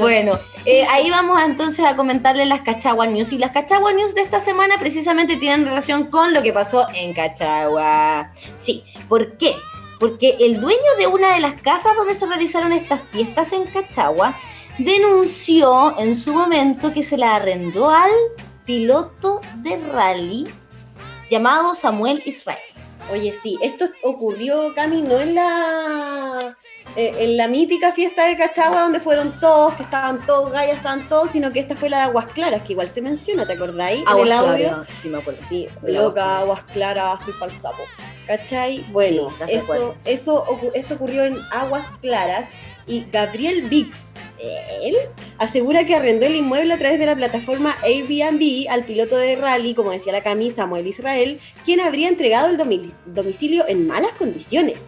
Bueno, 0.00 0.38
eh, 0.64 0.84
ahí 0.84 1.10
vamos 1.10 1.40
entonces 1.42 1.84
a 1.84 1.96
comentarles 1.96 2.46
las 2.46 2.60
Cachagua 2.60 3.06
News. 3.06 3.32
Y 3.32 3.38
las 3.38 3.50
Cachagua 3.50 3.92
News 3.92 4.14
de 4.14 4.22
esta 4.22 4.40
semana 4.40 4.76
precisamente 4.78 5.36
tienen 5.36 5.64
relación 5.64 6.06
con 6.06 6.32
lo 6.32 6.42
que 6.42 6.52
pasó 6.52 6.86
en 6.94 7.12
Cachagua. 7.12 8.32
Sí, 8.56 8.84
¿por 9.08 9.36
qué? 9.36 9.54
Porque 9.98 10.36
el 10.40 10.60
dueño 10.60 10.78
de 10.98 11.06
una 11.06 11.34
de 11.34 11.40
las 11.40 11.60
casas 11.60 11.96
donde 11.96 12.14
se 12.14 12.26
realizaron 12.26 12.72
estas 12.72 13.00
fiestas 13.10 13.52
en 13.52 13.64
Cachagua 13.64 14.38
denunció 14.78 15.98
en 15.98 16.14
su 16.14 16.32
momento 16.32 16.92
que 16.92 17.02
se 17.02 17.16
la 17.16 17.34
arrendó 17.34 17.90
al 17.90 18.12
piloto 18.64 19.40
de 19.56 19.76
rally 19.76 20.46
llamado 21.30 21.74
Samuel 21.74 22.22
Israel. 22.24 22.58
Oye, 23.10 23.32
sí, 23.32 23.58
esto 23.62 23.86
ocurrió, 24.02 24.74
Cami, 24.74 25.02
no 25.02 25.18
en 25.18 25.34
la 25.34 26.56
eh, 26.96 27.12
en 27.20 27.36
la 27.36 27.48
mítica 27.48 27.92
fiesta 27.92 28.26
de 28.26 28.36
Cachagua 28.36 28.82
donde 28.82 29.00
fueron 29.00 29.38
todos, 29.40 29.74
que 29.74 29.82
estaban 29.82 30.18
todos, 30.26 30.50
gallas, 30.52 30.76
estaban 30.76 31.08
todos, 31.08 31.30
sino 31.30 31.52
que 31.52 31.60
esta 31.60 31.76
fue 31.76 31.88
la 31.88 31.98
de 31.98 32.02
Aguas 32.04 32.26
Claras, 32.32 32.62
que 32.62 32.72
igual 32.72 32.88
se 32.88 33.00
menciona, 33.02 33.46
¿te 33.46 33.52
acordáis? 33.54 34.00
en 34.00 34.26
el 34.26 34.32
audio. 34.32 34.84
Sí, 35.02 35.08
me 35.08 35.18
acuerdo. 35.18 35.40
Sí, 35.48 35.68
loca, 35.82 36.38
Aguas 36.40 36.62
Claras, 36.72 37.20
estoy 37.20 37.34
pa'l 37.38 37.50
sapo. 37.50 37.82
¿Cachai? 38.26 38.84
Bueno, 38.90 39.30
Sí, 39.46 39.52
eso, 40.04 40.44
esto 40.74 40.94
ocurrió 40.94 41.24
en 41.24 41.38
Aguas 41.50 41.86
Claras 42.02 42.48
y 42.86 43.04
Gabriel 43.10 43.62
Vix, 43.68 44.14
él, 44.82 44.94
asegura 45.38 45.84
que 45.84 45.94
arrendó 45.96 46.26
el 46.26 46.36
inmueble 46.36 46.72
a 46.74 46.78
través 46.78 46.98
de 46.98 47.06
la 47.06 47.16
plataforma 47.16 47.76
Airbnb 47.82 48.68
al 48.70 48.84
piloto 48.84 49.16
de 49.16 49.36
rally, 49.36 49.74
como 49.74 49.90
decía 49.90 50.12
la 50.12 50.22
Cami, 50.22 50.50
Samuel 50.50 50.86
Israel, 50.86 51.40
quien 51.64 51.80
habría 51.80 52.08
entregado 52.08 52.48
el 52.48 52.56
domi- 52.58 52.92
domicilio 53.06 53.64
en 53.66 53.86
malas 53.86 54.12
condiciones. 54.18 54.78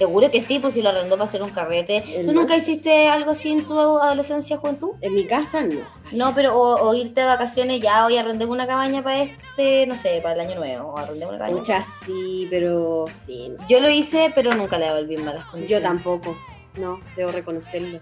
Seguro 0.00 0.30
que 0.30 0.40
sí, 0.40 0.58
pues 0.58 0.72
si 0.72 0.80
lo 0.80 0.88
arrendó 0.88 1.16
para 1.16 1.24
hacer 1.24 1.42
un 1.42 1.50
carrete. 1.50 2.22
¿Tú 2.24 2.32
nunca 2.32 2.56
hiciste 2.56 3.06
algo 3.08 3.32
así 3.32 3.52
en 3.52 3.66
tu 3.66 3.78
adolescencia, 3.78 4.56
juventud? 4.56 4.92
En 5.02 5.12
mi 5.12 5.26
casa 5.26 5.60
no. 5.60 5.80
No, 6.10 6.34
pero 6.34 6.58
o, 6.58 6.88
o 6.88 6.94
irte 6.94 7.20
de 7.20 7.26
vacaciones, 7.26 7.82
ya 7.82 8.06
hoy 8.06 8.16
arrendemos 8.16 8.54
una 8.54 8.66
cabaña 8.66 9.02
para 9.02 9.22
este, 9.22 9.86
no 9.86 9.94
sé, 9.98 10.20
para 10.22 10.36
el 10.36 10.48
año 10.48 10.58
nuevo, 10.58 10.88
o 10.92 10.96
arrendemos 10.96 11.34
una 11.34 11.38
cabaña. 11.38 11.58
Muchas 11.58 11.86
sí, 12.06 12.46
pero 12.48 13.04
sí. 13.12 13.54
no. 13.58 13.68
Yo 13.68 13.80
lo 13.80 13.90
hice, 13.90 14.32
pero 14.34 14.54
nunca 14.54 14.78
le 14.78 14.86
devolví 14.86 15.16
en 15.16 15.24
malas 15.26 15.44
Yo 15.44 15.50
condiciones. 15.50 15.86
tampoco. 15.86 16.34
No, 16.78 16.98
debo 17.14 17.30
reconocerlo. 17.32 18.00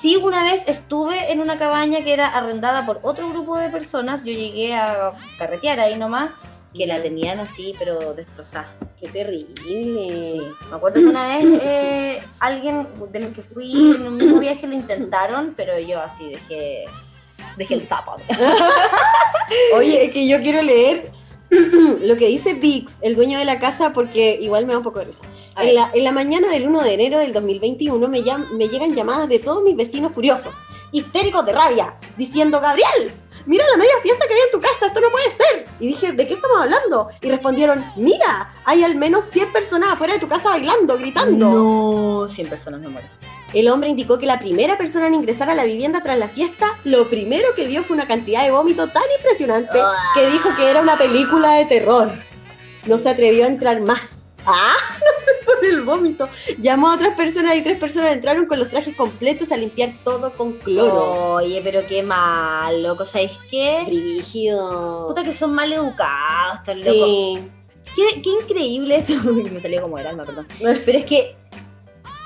Sí, 0.00 0.16
una 0.16 0.42
vez 0.42 0.64
estuve 0.66 1.30
en 1.30 1.40
una 1.40 1.58
cabaña 1.58 2.02
que 2.02 2.12
era 2.12 2.26
arrendada 2.26 2.86
por 2.86 2.98
otro 3.02 3.28
grupo 3.30 3.56
de 3.56 3.68
personas. 3.68 4.24
Yo 4.24 4.32
llegué 4.32 4.74
a 4.74 5.12
carretear 5.38 5.78
ahí 5.78 5.96
nomás, 5.96 6.30
que 6.74 6.86
la 6.86 7.02
tenían 7.02 7.40
así, 7.40 7.74
pero 7.78 8.14
destrozada. 8.14 8.74
Qué 9.00 9.08
terrible. 9.08 9.54
Sí, 9.62 10.40
me 10.70 10.76
acuerdo 10.76 11.00
que 11.00 11.06
una 11.06 11.36
vez 11.38 11.46
eh, 11.62 12.22
alguien 12.38 12.86
de 13.10 13.20
los 13.20 13.30
que 13.32 13.42
fui 13.42 13.72
en 13.96 14.06
un 14.06 14.16
mismo 14.16 14.38
viaje 14.38 14.66
lo 14.66 14.74
intentaron, 14.74 15.54
pero 15.56 15.78
yo 15.78 16.00
así 16.00 16.28
dejé, 16.30 16.84
dejé 17.56 17.74
el 17.74 17.88
sapo. 17.88 18.16
Oye, 19.76 20.04
es 20.06 20.12
que 20.12 20.26
yo 20.28 20.40
quiero 20.40 20.62
leer 20.62 21.10
lo 21.50 22.16
que 22.16 22.26
dice 22.28 22.54
Vix, 22.54 22.98
el 23.02 23.16
dueño 23.16 23.38
de 23.38 23.44
la 23.44 23.58
casa, 23.58 23.92
porque 23.92 24.38
igual 24.40 24.66
me 24.66 24.72
da 24.72 24.78
un 24.78 24.84
poco 24.84 25.00
de 25.00 25.06
risa. 25.06 25.22
En 25.60 25.74
la, 25.74 25.90
en 25.92 26.04
la 26.04 26.12
mañana 26.12 26.48
del 26.48 26.66
1 26.68 26.82
de 26.82 26.94
enero 26.94 27.18
del 27.18 27.32
2021 27.32 28.08
me, 28.08 28.22
llam- 28.22 28.48
me 28.52 28.68
llegan 28.68 28.94
llamadas 28.94 29.28
de 29.28 29.38
todos 29.40 29.62
mis 29.62 29.76
vecinos 29.76 30.12
furiosos, 30.12 30.54
histéricos 30.92 31.44
de 31.44 31.52
rabia, 31.52 31.96
diciendo, 32.16 32.60
Gabriel, 32.60 33.10
mira 33.46 33.64
la 33.70 33.76
media 33.76 33.94
fiesta 34.02 34.26
que 34.26 34.34
hay 34.34 34.40
en 34.40 34.50
tu 34.50 34.60
casa, 34.60 34.86
esto 34.86 35.00
no 35.00 35.10
puede 35.10 35.30
ser. 35.30 35.66
Y 35.78 35.88
dije, 35.88 36.12
¿de 36.12 36.26
qué 36.26 36.34
estamos 36.34 36.58
hablando? 36.60 37.08
Y 37.20 37.30
respondieron, 37.30 37.84
mira, 37.96 38.52
hay 38.64 38.84
al 38.84 38.96
menos 38.96 39.26
100 39.26 39.52
personas 39.52 39.90
afuera 39.90 40.14
de 40.14 40.20
tu 40.20 40.28
casa 40.28 40.50
bailando, 40.50 40.98
gritando. 40.98 41.50
No, 41.50 42.28
100 42.28 42.48
personas 42.48 42.80
no 42.80 42.90
mueren. 42.90 43.10
El 43.52 43.68
hombre 43.68 43.88
indicó 43.88 44.18
que 44.18 44.26
la 44.26 44.38
primera 44.38 44.78
persona 44.78 45.08
en 45.08 45.14
ingresar 45.14 45.50
a 45.50 45.54
la 45.54 45.64
vivienda 45.64 46.00
tras 46.00 46.16
la 46.18 46.28
fiesta, 46.28 46.66
lo 46.84 47.08
primero 47.08 47.48
que 47.56 47.66
vio 47.66 47.82
fue 47.82 47.96
una 47.96 48.06
cantidad 48.06 48.44
de 48.44 48.52
vómito 48.52 48.86
tan 48.86 49.02
impresionante 49.18 49.78
que 50.14 50.30
dijo 50.30 50.54
que 50.56 50.70
era 50.70 50.80
una 50.80 50.96
película 50.96 51.54
de 51.54 51.64
terror. 51.64 52.10
No 52.86 52.98
se 52.98 53.08
atrevió 53.08 53.44
a 53.44 53.48
entrar 53.48 53.80
más. 53.80 54.19
¡Ah! 54.46 54.76
No 55.00 55.24
sé 55.24 55.44
por 55.44 55.64
el 55.64 55.82
vómito. 55.82 56.28
Llamó 56.58 56.88
a 56.88 56.94
otras 56.94 57.14
personas 57.16 57.56
y 57.56 57.62
tres 57.62 57.78
personas 57.78 58.12
entraron 58.12 58.46
con 58.46 58.58
los 58.58 58.68
trajes 58.68 58.94
completos 58.96 59.50
a 59.52 59.56
limpiar 59.56 59.92
todo 60.04 60.32
con 60.32 60.52
cloro. 60.54 61.34
Oye, 61.34 61.60
pero 61.62 61.80
qué 61.86 62.02
mal, 62.02 62.82
loco, 62.82 63.04
¿sabéis 63.04 63.32
qué? 63.50 63.84
Rígido. 63.86 65.08
Puta 65.08 65.24
que 65.24 65.34
son 65.34 65.52
mal 65.52 65.72
educados, 65.72 66.60
locos. 66.66 66.84
Sí. 66.84 67.50
Qué, 67.94 68.22
qué 68.22 68.30
increíble 68.30 68.96
eso. 68.96 69.14
Me 69.52 69.60
salió 69.60 69.82
como 69.82 69.98
el 69.98 70.06
alma, 70.06 70.24
perdón. 70.24 70.46
Pero 70.58 70.98
es 70.98 71.04
que, 71.04 71.36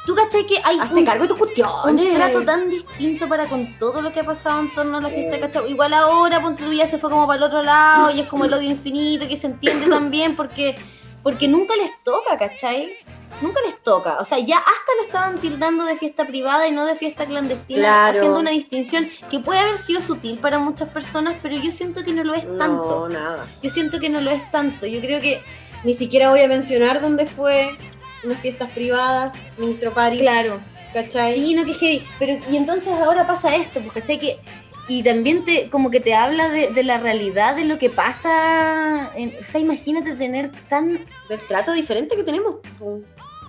¿tú 0.07 0.14
cachai 0.14 0.46
que 0.46 0.59
hay 0.62 0.79
Hazte 0.79 0.94
un, 0.94 1.05
cargo 1.05 1.22
de 1.22 1.29
tus 1.29 1.40
un 1.40 1.46
cuestiones. 1.46 2.14
trato 2.14 2.42
tan 2.42 2.68
distinto 2.70 3.29
para 3.29 3.46
con 3.46 3.79
todo 3.79 4.03
lo 4.03 4.12
que 4.12 4.20
ha 4.20 4.24
pasado 4.24 4.61
en 4.61 4.74
torno 4.74 4.98
a 4.98 5.00
la 5.00 5.09
fiesta, 5.09 5.40
¿cachai? 5.40 5.70
Igual 5.70 5.94
ahora, 5.94 6.40
ponte 6.40 6.62
tú, 6.62 6.72
ya 6.72 6.87
se 6.87 6.98
fue 6.98 7.11
como 7.11 7.27
para 7.27 7.38
el 7.38 7.42
otro 7.44 7.62
lado 7.62 8.11
y 8.11 8.20
es 8.20 8.29
como 8.29 8.44
el 8.44 8.53
odio 8.53 8.68
infinito 8.70 9.27
que 9.27 9.37
se 9.37 9.46
entiende 9.46 9.87
también 9.88 10.37
porque, 10.37 10.77
porque 11.25 11.49
nunca 11.49 11.75
les 11.75 11.91
toca, 12.05 12.39
¿cachai? 12.39 12.93
Nunca 13.41 13.59
les 13.67 13.83
toca. 13.83 14.19
O 14.21 14.25
sea, 14.25 14.39
ya 14.39 14.59
hasta 14.59 14.93
lo 15.01 15.07
estaban 15.07 15.39
tildando 15.39 15.85
de 15.85 15.97
fiesta 15.97 16.25
privada 16.27 16.69
y 16.69 16.71
no 16.71 16.85
de 16.87 16.95
fiesta 16.95 17.25
clandestina, 17.27 17.81
Claro. 17.81 18.19
haciendo 18.19 18.39
una 18.39 18.51
distinción 18.51 19.11
que 19.31 19.41
puede 19.41 19.59
haber 19.59 19.79
sido 19.79 20.01
sutil 20.01 20.39
para 20.39 20.59
muchas 20.61 20.91
personas, 20.91 21.37
pero 21.43 21.57
yo 21.57 21.73
siento 21.73 22.05
que 22.05 22.13
no 22.13 22.23
lo 22.23 22.35
es 22.35 22.45
tanto. 22.59 23.09
No, 23.09 23.09
nada. 23.09 23.47
Yo 23.63 23.71
siento 23.71 23.99
que 23.99 24.09
no 24.11 24.21
lo 24.21 24.31
es 24.31 24.49
tanto. 24.53 24.87
Yo 24.87 25.01
creo 25.01 25.21
que, 25.21 25.43
Ni 25.83 25.93
siquiera 25.93 26.31
voy 26.31 26.41
a 26.41 26.49
mencionar 26.49 27.03
dónde 27.03 27.27
fue 27.27 27.77
unas 28.23 28.39
fiestas 28.39 28.71
privadas, 28.71 29.35
ministro 29.59 29.93
París, 29.93 30.23
claro, 30.23 30.59
¿cachai? 30.95 31.35
Sí, 31.35 31.55
no, 31.55 31.65
que 31.67 31.75
heavy. 31.75 32.07
Pero, 32.19 32.39
y 32.51 32.57
entonces 32.57 32.89
ahora 32.89 33.27
pasa 33.27 33.55
esto, 33.55 33.81
pues, 33.81 33.93
¿cachai? 33.93 34.19
Que, 34.19 34.39
y 34.88 35.03
también 35.03 35.44
te, 35.44 35.70
como 35.70 35.90
que 35.90 36.01
te 36.01 36.14
habla 36.14 36.49
de, 36.51 36.70
de 36.73 36.83
la 36.85 36.99
realidad 36.99 37.57
de 37.57 37.64
lo 37.64 37.79
que 37.79 37.88
pasa. 37.90 39.11
en- 39.14 39.35
o 39.40 39.44
sea, 39.44 39.61
imagínate 39.61 40.14
tener 40.14 40.51
tan. 40.68 40.99
Del 41.29 41.40
trato 41.49 41.73
diferente 41.73 42.16
que 42.16 42.23
tenemos. 42.25 42.57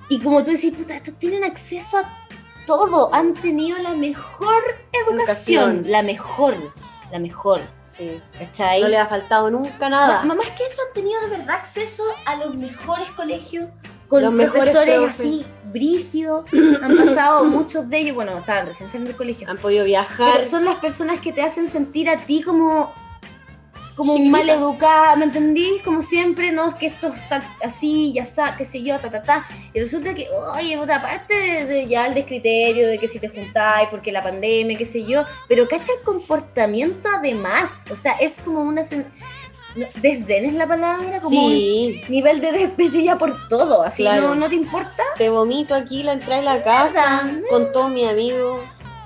Y 0.10 0.20
como 0.20 0.44
tú 0.44 0.52
decís, 0.52 0.74
puta, 0.76 0.96
estos 0.96 1.16
tienen 1.16 1.44
acceso 1.44 1.98
a 1.98 2.04
todo. 2.66 3.14
Han 3.14 3.34
tenido 3.34 3.78
la 3.80 3.94
mejor 3.96 4.64
educación. 4.92 5.82
Educación. 5.82 5.84
La 5.88 6.04
mejor. 6.04 6.56
La 7.12 7.20
mejor. 7.20 7.62
Sí. 7.98 8.22
¿cachai? 8.38 8.82
No 8.82 8.88
le 8.90 8.98
ha 8.98 9.06
faltado 9.06 9.50
nunca 9.50 9.90
nada. 9.90 10.24
Mamás 10.24 10.50
que 10.50 10.66
eso 10.66 10.82
han 10.88 10.94
tenido 10.94 11.22
de 11.22 11.30
verdad 11.38 11.56
acceso 11.56 12.04
a 12.26 12.36
los 12.36 12.56
mejores 12.56 13.10
colegios, 13.12 13.68
con 14.08 14.22
Los 14.22 14.34
mejores 14.34 14.64
profesores 14.64 14.96
profes. 14.96 15.20
así 15.20 15.46
brígidos. 15.72 16.46
Han 16.82 16.96
pasado 16.98 17.46
muchos 17.46 17.90
de 17.90 18.00
ellos, 18.00 18.16
bueno, 18.16 18.38
estaban 18.38 18.66
recién 18.66 18.88
saliendo 18.90 19.10
del 19.10 19.18
colegio. 19.18 19.50
Han 19.50 19.58
podido 19.58 19.86
viajar. 19.86 20.34
Pero 20.38 20.50
son 20.50 20.66
las 20.66 20.76
personas 20.76 21.20
que 21.20 21.32
te 21.32 21.42
hacen 21.42 21.68
sentir 21.68 22.10
a 22.10 22.18
ti 22.18 22.42
como 22.42 22.94
como 23.96 24.14
Chiquitita. 24.18 24.38
mal 24.38 24.50
educada, 24.50 25.16
¿me 25.16 25.26
entendís? 25.26 25.82
Como 25.84 26.02
siempre, 26.02 26.52
no, 26.52 26.70
es 26.70 26.76
que 26.76 26.88
esto 26.88 27.08
está 27.08 27.42
así, 27.64 28.12
ya 28.14 28.24
está, 28.24 28.56
qué 28.58 28.66
sé 28.66 28.84
yo, 28.84 28.98
ta, 29.00 29.10
ta, 29.10 29.22
ta. 29.22 29.48
Y 29.74 29.80
resulta 29.80 30.14
que, 30.14 30.28
oye, 30.58 30.78
puta, 30.78 30.98
aparte 30.98 31.34
de, 31.34 31.66
de 31.66 31.88
ya 31.88 32.06
el 32.08 32.14
descriterio, 32.14 32.88
de 32.88 32.98
que 33.00 33.08
si 33.08 33.20
te 33.20 33.30
juntáis, 33.30 33.88
porque 33.90 34.12
la 34.12 34.22
pandemia, 34.22 34.78
qué 34.78 34.86
sé 34.86 35.06
yo, 35.06 35.24
pero 35.48 35.68
cacha 35.68 35.92
el 35.98 36.04
comportamiento 36.04 37.08
además, 37.18 37.86
o 37.92 37.96
sea, 37.96 38.14
es 38.14 38.40
como 38.40 38.62
una... 38.62 38.84
Desdén 40.02 40.46
es 40.46 40.54
la 40.54 40.66
palabra, 40.68 41.20
como 41.20 41.38
Sí, 41.50 42.02
un 42.06 42.12
nivel 42.12 42.40
de 42.40 42.54
desprecio 42.54 43.02
ya 43.02 43.18
por 43.18 43.50
todo, 43.50 43.84
así, 43.84 44.04
Claro. 44.04 44.30
no, 44.30 44.36
no 44.36 44.48
te 44.50 44.56
importa. 44.56 45.04
te 45.18 45.28
vomito 45.30 45.76
aquí 45.76 46.02
la 46.02 46.14
entrada 46.14 46.38
de 46.38 46.46
la 46.46 46.64
casa 46.64 47.30
con 47.50 47.74
todos 47.74 47.90
mis 47.92 48.08
amigos. 48.10 48.62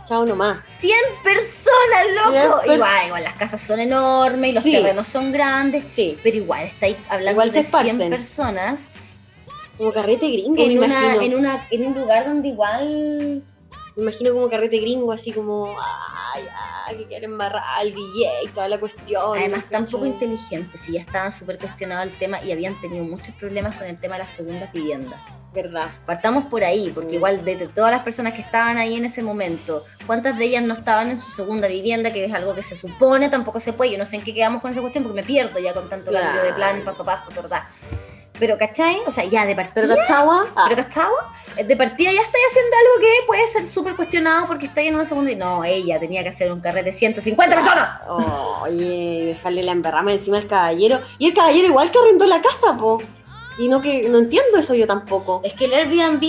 Chao 0.10 0.26
nomás. 0.26 0.58
100 0.80 0.92
personas, 1.24 2.06
loco. 2.16 2.32
100 2.32 2.52
pers- 2.52 2.74
igual, 2.76 3.06
igual, 3.06 3.24
las 3.24 3.36
casas 3.36 3.62
son 3.62 3.80
enormes 3.80 4.50
y 4.50 4.54
los 4.54 4.64
Sí. 4.64 4.72
terrenos 4.72 5.08
son 5.08 5.32
grandes. 5.32 5.88
Sí, 5.88 6.18
Pero 6.24 6.36
igual 6.38 6.64
estáis 6.64 6.98
hablando 7.10 7.32
Igual 7.44 7.52
se 7.52 7.60
de 7.60 7.64
100 7.64 7.86
esparcen. 7.86 8.10
personas 8.10 8.80
como 9.78 9.94
carrete 9.94 10.28
gringo, 10.28 10.56
me 10.56 10.64
en, 10.66 10.78
una, 10.80 10.86
imagino. 10.88 11.22
en, 11.22 11.36
una, 11.36 11.68
en 11.70 11.86
un 11.86 11.94
lugar 11.94 12.26
donde 12.26 12.48
igual. 12.48 13.44
Me 13.96 14.04
imagino 14.04 14.34
como 14.34 14.50
carrete 14.50 14.80
gringo, 14.80 15.12
así 15.12 15.32
como, 15.32 15.68
ay, 16.34 16.44
ay, 16.88 16.98
que 16.98 17.06
quieren 17.06 17.32
embarrar 17.32 17.64
al 17.78 17.92
DJ 17.94 18.30
y 18.46 18.48
toda 18.48 18.68
la 18.68 18.78
cuestión. 18.80 19.38
Además, 19.38 19.66
tampoco 19.70 20.04
¿cachai? 20.06 20.14
inteligentes, 20.14 20.82
si 20.82 20.94
ya 20.94 21.02
estaban 21.02 21.32
súper 21.32 21.58
cuestionados 21.60 22.06
el 22.06 22.18
tema 22.18 22.42
y 22.42 22.52
habían 22.52 22.80
tenido 22.82 23.04
muchos 23.04 23.36
problemas 23.36 23.76
con 23.76 23.86
el 23.88 24.00
tema 24.00 24.16
de 24.16 24.20
las 24.24 24.32
segundas 24.32 24.72
viviendas. 24.72 25.20
Verdad. 25.54 25.88
Partamos 26.06 26.46
por 26.46 26.64
ahí, 26.64 26.92
porque 26.94 27.16
igual 27.16 27.44
de, 27.44 27.56
de 27.56 27.68
todas 27.68 27.92
las 27.92 28.02
personas 28.04 28.34
que 28.34 28.42
estaban 28.42 28.78
ahí 28.78 28.96
en 28.98 29.06
ese 29.06 29.24
momento, 29.24 29.84
¿cuántas 30.06 30.38
de 30.38 30.46
ellas 30.46 30.62
no 30.64 30.76
estaban 30.76 31.10
en 31.10 31.18
su 31.18 31.32
segunda 31.32 31.68
vivienda? 31.68 32.14
Que 32.14 32.26
es 32.26 32.34
algo 32.34 32.54
que 32.54 32.62
se 32.64 32.76
supone 32.76 33.30
tampoco 33.30 33.60
se 33.60 33.74
puede. 33.74 33.92
Yo 33.94 33.98
no 33.98 34.06
sé 34.06 34.18
en 34.18 34.24
qué 34.24 34.34
quedamos 34.34 34.62
con 34.62 34.72
esa 34.72 34.82
cuestión 34.82 35.04
porque 35.04 35.22
me 35.22 35.26
pierdo 35.26 35.60
ya 35.60 35.74
con 35.74 35.90
tanto 35.90 36.12
Claro. 36.12 36.26
cambio 36.28 36.44
de 36.44 36.54
plan, 36.54 36.82
paso 36.86 37.02
a 37.02 37.06
paso, 37.06 37.32
¿verdad? 37.36 37.64
Pero, 38.38 38.58
¿cachai? 38.58 38.98
O 39.06 39.12
sea, 39.12 39.26
ya 39.26 39.46
de 39.46 39.54
partida. 39.54 39.74
¿Pero 39.86 39.96
Cachagua? 39.98 40.46
Ah, 40.56 40.68
Pero 40.70 40.84
Cachagua, 40.84 41.34
de 41.58 41.76
partida 41.76 42.10
ya 42.14 42.22
estáis 42.22 42.46
haciendo 42.50 42.72
algo 42.78 43.02
que 43.02 43.28
puede 43.28 43.48
ser 43.48 43.68
súper 43.68 43.96
cuestionado 43.98 44.48
porque 44.48 44.68
estáis 44.68 44.88
en 44.88 44.96
una 44.96 45.04
segunda 45.04 45.32
y 45.32 45.36
no, 45.36 45.66
ella 45.66 46.00
tenía 46.00 46.24
que 46.24 46.30
hacer 46.30 46.50
un 46.50 46.62
carrete 46.62 46.92
de 46.92 46.94
150 46.98 47.54
personas. 47.56 48.02
Oye, 48.62 49.26
dejarle 49.36 49.64
la 49.64 49.72
embarrama 49.74 50.14
encima 50.14 50.38
al 50.38 50.48
caballero. 50.48 51.02
Y 51.18 51.28
el 51.28 51.34
caballero 51.34 51.68
igual 51.68 51.92
que 51.92 51.98
arrendó 52.00 52.26
la 52.28 52.42
casa, 52.42 52.78
po. 52.78 53.02
Y 53.60 53.68
no 53.68 53.82
que 53.82 54.08
no 54.10 54.18
entiendo 54.20 54.58
eso 54.58 54.74
yo 54.74 54.88
tampoco. 54.88 55.42
Es 55.44 55.54
que 55.54 55.66
el 55.66 55.74
Airbnb 55.74 56.24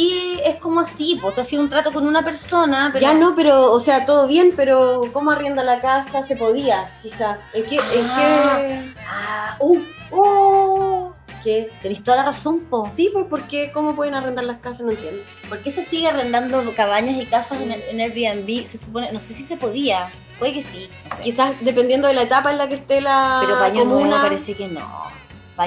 es 0.45 0.57
como 0.57 0.81
así, 0.81 1.17
pues 1.23 1.35
tú 1.35 1.41
haces 1.41 1.59
un 1.59 1.69
trato 1.71 1.93
con 1.93 2.07
una 2.07 2.25
persona, 2.25 2.91
pero 2.93 3.01
Ya 3.07 3.15
no, 3.15 3.35
pero, 3.37 3.73
o 3.73 3.79
sea, 3.81 4.05
todo 4.05 4.27
bien, 4.27 4.53
pero 4.57 5.03
¿cómo 5.13 5.31
arrienda 5.31 5.63
la 5.63 5.81
casa? 5.81 6.23
Se 6.25 6.35
podía, 6.37 6.91
quizás. 7.03 7.39
¿En 7.55 7.65
qué? 7.65 7.77
¿En 7.77 8.07
Ah. 8.11 8.57
qué? 8.59 8.93
Ah, 9.09 9.57
uh, 9.61 9.79
uh, 10.11 11.11
¿Qué? 11.45 11.71
tenés 11.81 12.03
toda 12.03 12.19
la 12.19 12.25
razón, 12.25 12.61
po. 12.69 12.91
Sí, 12.95 13.09
pues, 13.13 13.27
¿por 13.27 13.43
qué? 13.45 13.71
¿Cómo 13.73 13.95
pueden 13.97 14.15
arrendar 14.15 14.45
las 14.45 14.59
casas? 14.59 14.81
No 14.83 14.91
entiendo. 14.91 15.23
¿Por 15.49 15.59
qué 15.61 15.71
se 15.71 15.85
sigue 15.85 16.09
arrendando 16.09 16.63
cabañas 16.75 17.17
y 17.23 17.27
casas 17.27 17.61
en, 17.63 17.73
en 17.73 18.01
Airbnb? 18.01 18.67
Se 18.67 18.77
supone, 18.77 19.11
no 19.13 19.21
sé 19.21 19.33
si 19.35 19.45
se 19.45 19.57
podía, 19.57 20.11
puede 20.39 20.53
que 20.55 20.63
sí, 20.63 20.91
no 21.09 21.17
sé. 21.17 21.23
Quizás 21.23 21.53
dependiendo 21.61 22.09
de 22.09 22.15
la 22.15 22.23
etapa 22.23 22.51
en 22.51 22.59
la 22.59 22.69
que 22.69 22.75
esté 22.75 23.01
la 23.01 23.39
pero 23.43 23.59
paño 23.59 23.85
comuna. 23.85 24.21
parece 24.21 24.55
que 24.55 24.69
no. 24.69 24.81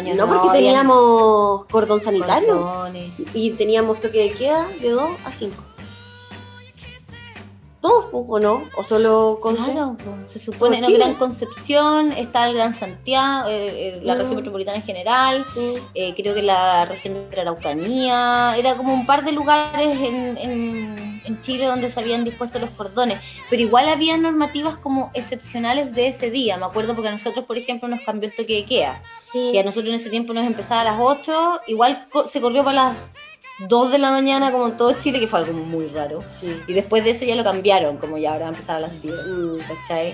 No, 0.01 0.27
porque 0.27 0.49
teníamos 0.57 1.65
cordón 1.65 1.99
sanitario 1.99 2.61
cordones. 2.61 3.11
y 3.33 3.51
teníamos 3.51 3.99
toque 4.01 4.19
de 4.23 4.31
queda 4.31 4.67
de 4.81 4.89
2 4.89 5.09
a 5.25 5.31
5. 5.31 5.55
¿Todos, 7.81 8.05
o 8.13 8.39
no? 8.39 8.63
¿O 8.77 8.83
solo 8.83 9.39
con 9.41 9.55
Claro, 9.57 9.97
se 10.29 10.39
supone, 10.39 10.79
no. 10.79 10.89
Gran 10.89 11.15
Concepción, 11.15 12.13
está 12.13 12.47
el 12.47 12.55
Gran 12.55 12.73
Santiago, 12.73 13.49
eh, 13.49 13.97
eh, 13.97 14.01
la 14.03 14.15
Mm. 14.15 14.17
región 14.19 14.35
metropolitana 14.37 14.77
en 14.77 14.83
general, 14.83 15.45
Sí. 15.53 15.73
eh, 15.93 16.13
creo 16.15 16.33
que 16.33 16.43
la 16.43 16.85
región 16.85 17.13
de 17.29 17.35
la 17.35 17.41
Araucanía, 17.41 18.55
era 18.57 18.77
como 18.77 18.93
un 18.93 19.05
par 19.05 19.25
de 19.25 19.33
lugares 19.33 19.99
en, 19.99 20.37
en- 20.37 20.92
en 21.25 21.39
Chile 21.41 21.65
donde 21.65 21.89
se 21.89 21.99
habían 21.99 22.23
dispuesto 22.23 22.59
los 22.59 22.69
cordones, 22.71 23.19
pero 23.49 23.61
igual 23.61 23.89
había 23.89 24.17
normativas 24.17 24.77
como 24.77 25.11
excepcionales 25.13 25.93
de 25.95 26.07
ese 26.07 26.29
día, 26.31 26.57
me 26.57 26.65
acuerdo 26.65 26.93
porque 26.93 27.09
a 27.09 27.11
nosotros, 27.11 27.45
por 27.45 27.57
ejemplo, 27.57 27.87
nos 27.87 28.01
cambió 28.01 28.29
el 28.29 28.35
toque 28.35 28.55
de 28.55 28.65
queda, 28.65 29.01
Sí. 29.21 29.49
que 29.51 29.59
a 29.59 29.63
nosotros 29.63 29.89
en 29.93 29.99
ese 29.99 30.09
tiempo 30.09 30.33
nos 30.33 30.45
empezaba 30.45 30.81
a 30.81 30.83
las 30.85 30.95
8, 30.99 31.61
igual 31.67 32.05
se 32.27 32.41
corrió 32.41 32.63
para 32.63 32.83
las 32.85 32.95
2 33.69 33.91
de 33.91 33.99
la 33.99 34.09
mañana 34.11 34.51
como 34.51 34.67
en 34.67 34.77
todo 34.77 34.93
Chile, 34.99 35.19
que 35.19 35.27
fue 35.27 35.39
algo 35.39 35.53
muy 35.53 35.87
raro. 35.87 36.23
Sí. 36.27 36.61
Y 36.67 36.73
después 36.73 37.03
de 37.03 37.11
eso 37.11 37.23
ya 37.25 37.35
lo 37.35 37.43
cambiaron, 37.43 37.97
como 37.97 38.17
ya 38.17 38.31
ahora 38.33 38.45
va 38.45 38.47
a 38.47 38.53
empezar 38.53 38.75
a 38.77 38.79
las 38.81 39.01
10, 39.01 39.15
Mm. 39.27 39.57
¿cachai? 39.59 40.13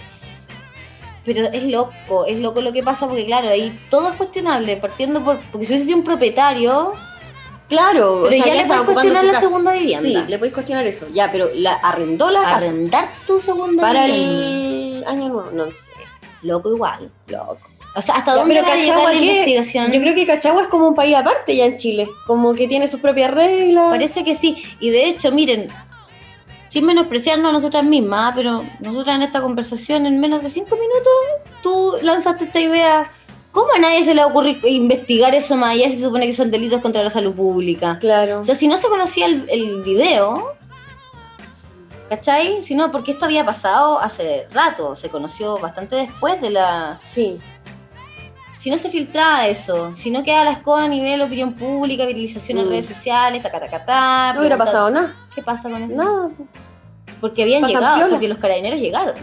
Pero 1.25 1.47
es 1.51 1.63
loco, 1.63 2.25
es 2.25 2.39
loco 2.39 2.61
lo 2.61 2.71
que 2.71 2.81
pasa 2.81 3.07
porque 3.07 3.25
claro, 3.25 3.49
ahí 3.49 3.77
todo 3.89 4.09
es 4.09 4.15
cuestionable, 4.15 4.77
partiendo 4.77 5.23
por, 5.23 5.37
porque 5.51 5.65
si 5.65 5.73
hubiese 5.73 5.85
sido 5.85 5.97
un 5.97 6.03
propietario, 6.03 6.93
Claro, 7.69 8.25
pero 8.27 8.41
o 8.41 8.43
sea, 8.43 8.45
ya 8.45 8.61
le 8.61 8.65
puedes 8.65 8.83
cuestionar 8.83 9.25
la 9.25 9.39
segunda 9.39 9.71
vivienda. 9.73 10.09
Sí, 10.09 10.25
le 10.27 10.37
podéis 10.37 10.53
cuestionar 10.53 10.85
eso. 10.87 11.07
Ya, 11.13 11.31
pero 11.31 11.49
la 11.53 11.73
arrendó 11.75 12.31
la 12.31 12.41
casa 12.41 12.55
Arrendar 12.57 13.09
tu 13.27 13.39
segunda 13.39 13.81
para 13.81 14.05
vivienda. 14.05 14.97
el 14.97 15.03
año 15.05 15.29
nuevo. 15.29 15.51
No 15.53 15.65
sé. 15.67 15.91
Loco 16.41 16.73
igual, 16.73 17.11
loco. 17.27 17.59
O 17.95 18.01
sea, 18.01 18.15
¿hasta 18.15 18.31
Ya, 18.31 18.37
dónde 18.39 18.55
pero 18.55 18.67
va 18.67 18.73
a 18.73 18.75
llegar 18.75 18.95
Cachagua, 18.97 19.13
la 19.13 19.19
investigación? 19.19 19.91
Yo 19.91 19.99
creo 20.01 20.15
que 20.15 20.25
Cachagua 20.25 20.61
es 20.63 20.67
como 20.67 20.87
un 20.87 20.95
país 20.95 21.15
aparte 21.15 21.55
ya 21.55 21.65
en 21.65 21.77
Chile. 21.77 22.07
Como 22.27 22.53
que 22.53 22.67
tiene 22.67 22.87
sus 22.87 22.99
propias 22.99 23.31
reglas. 23.31 23.89
Parece 23.89 24.23
que 24.23 24.35
sí. 24.35 24.63
Y 24.79 24.89
de 24.89 25.05
hecho, 25.05 25.31
miren, 25.31 25.67
sin 26.69 26.85
menospreciarnos 26.85 27.49
a 27.49 27.51
nosotras 27.51 27.83
mismas, 27.83 28.33
pero 28.35 28.63
nosotras 28.79 29.15
en 29.15 29.23
esta 29.23 29.41
conversación, 29.41 30.05
en 30.05 30.19
menos 30.19 30.43
de 30.43 30.49
cinco 30.49 30.75
minutos, 30.75 31.13
tú 31.61 31.95
lanzaste 32.01 32.45
esta 32.45 32.59
idea. 32.59 33.11
¿Cómo 33.51 33.67
a 33.75 33.79
nadie 33.79 34.03
se 34.03 34.13
le 34.13 34.23
ocurre 34.23 34.59
investigar 34.63 35.33
eso 35.33 35.55
más 35.55 35.71
allá 35.71 35.85
si 35.89 35.97
se 35.97 36.03
supone 36.03 36.27
que 36.27 36.33
son 36.33 36.51
delitos 36.51 36.81
contra 36.81 37.01
la 37.03 37.09
salud 37.09 37.33
pública? 37.33 37.97
Claro. 37.99 38.41
O 38.41 38.43
sea, 38.43 38.55
si 38.55 38.67
no 38.67 38.77
se 38.77 38.87
conocía 38.87 39.25
el, 39.25 39.47
el 39.49 39.81
video, 39.81 40.53
¿cachai? 42.09 42.61
Si 42.63 42.75
no, 42.75 42.91
porque 42.91 43.11
esto 43.11 43.25
había 43.25 43.45
pasado 43.45 43.99
hace 43.99 44.47
rato, 44.51 44.95
se 44.95 45.09
conoció 45.09 45.57
bastante 45.59 45.95
después 45.95 46.39
de 46.41 46.49
la... 46.51 46.99
Sí. 47.05 47.39
Si 48.57 48.69
no 48.69 48.77
se 48.77 48.89
filtraba 48.89 49.47
eso, 49.47 49.95
si 49.95 50.11
no 50.11 50.21
queda 50.23 50.43
la 50.43 50.51
escoba 50.51 50.83
a 50.83 50.87
nivel 50.87 51.21
opinión 51.21 51.53
pública, 51.53 52.05
viralización 52.05 52.57
en 52.59 52.65
Mm. 52.65 52.69
redes 52.69 52.85
sociales, 52.87 53.41
ta, 53.41 53.49
ta, 53.51 53.59
ta, 53.69 53.85
ta, 53.85 54.33
No 54.33 54.41
hubiera 54.41 54.57
pasado 54.57 54.89
nada. 54.89 55.15
¿Qué 55.33 55.41
pasa 55.41 55.69
con 55.69 55.81
eso? 55.81 55.95
Nada. 55.95 56.29
Porque 57.21 57.43
habían 57.43 57.61
Pasan 57.61 57.75
llegado, 57.77 57.95
piola. 57.97 58.09
porque 58.11 58.27
los 58.27 58.37
carabineros 58.37 58.79
llegaron. 58.79 59.15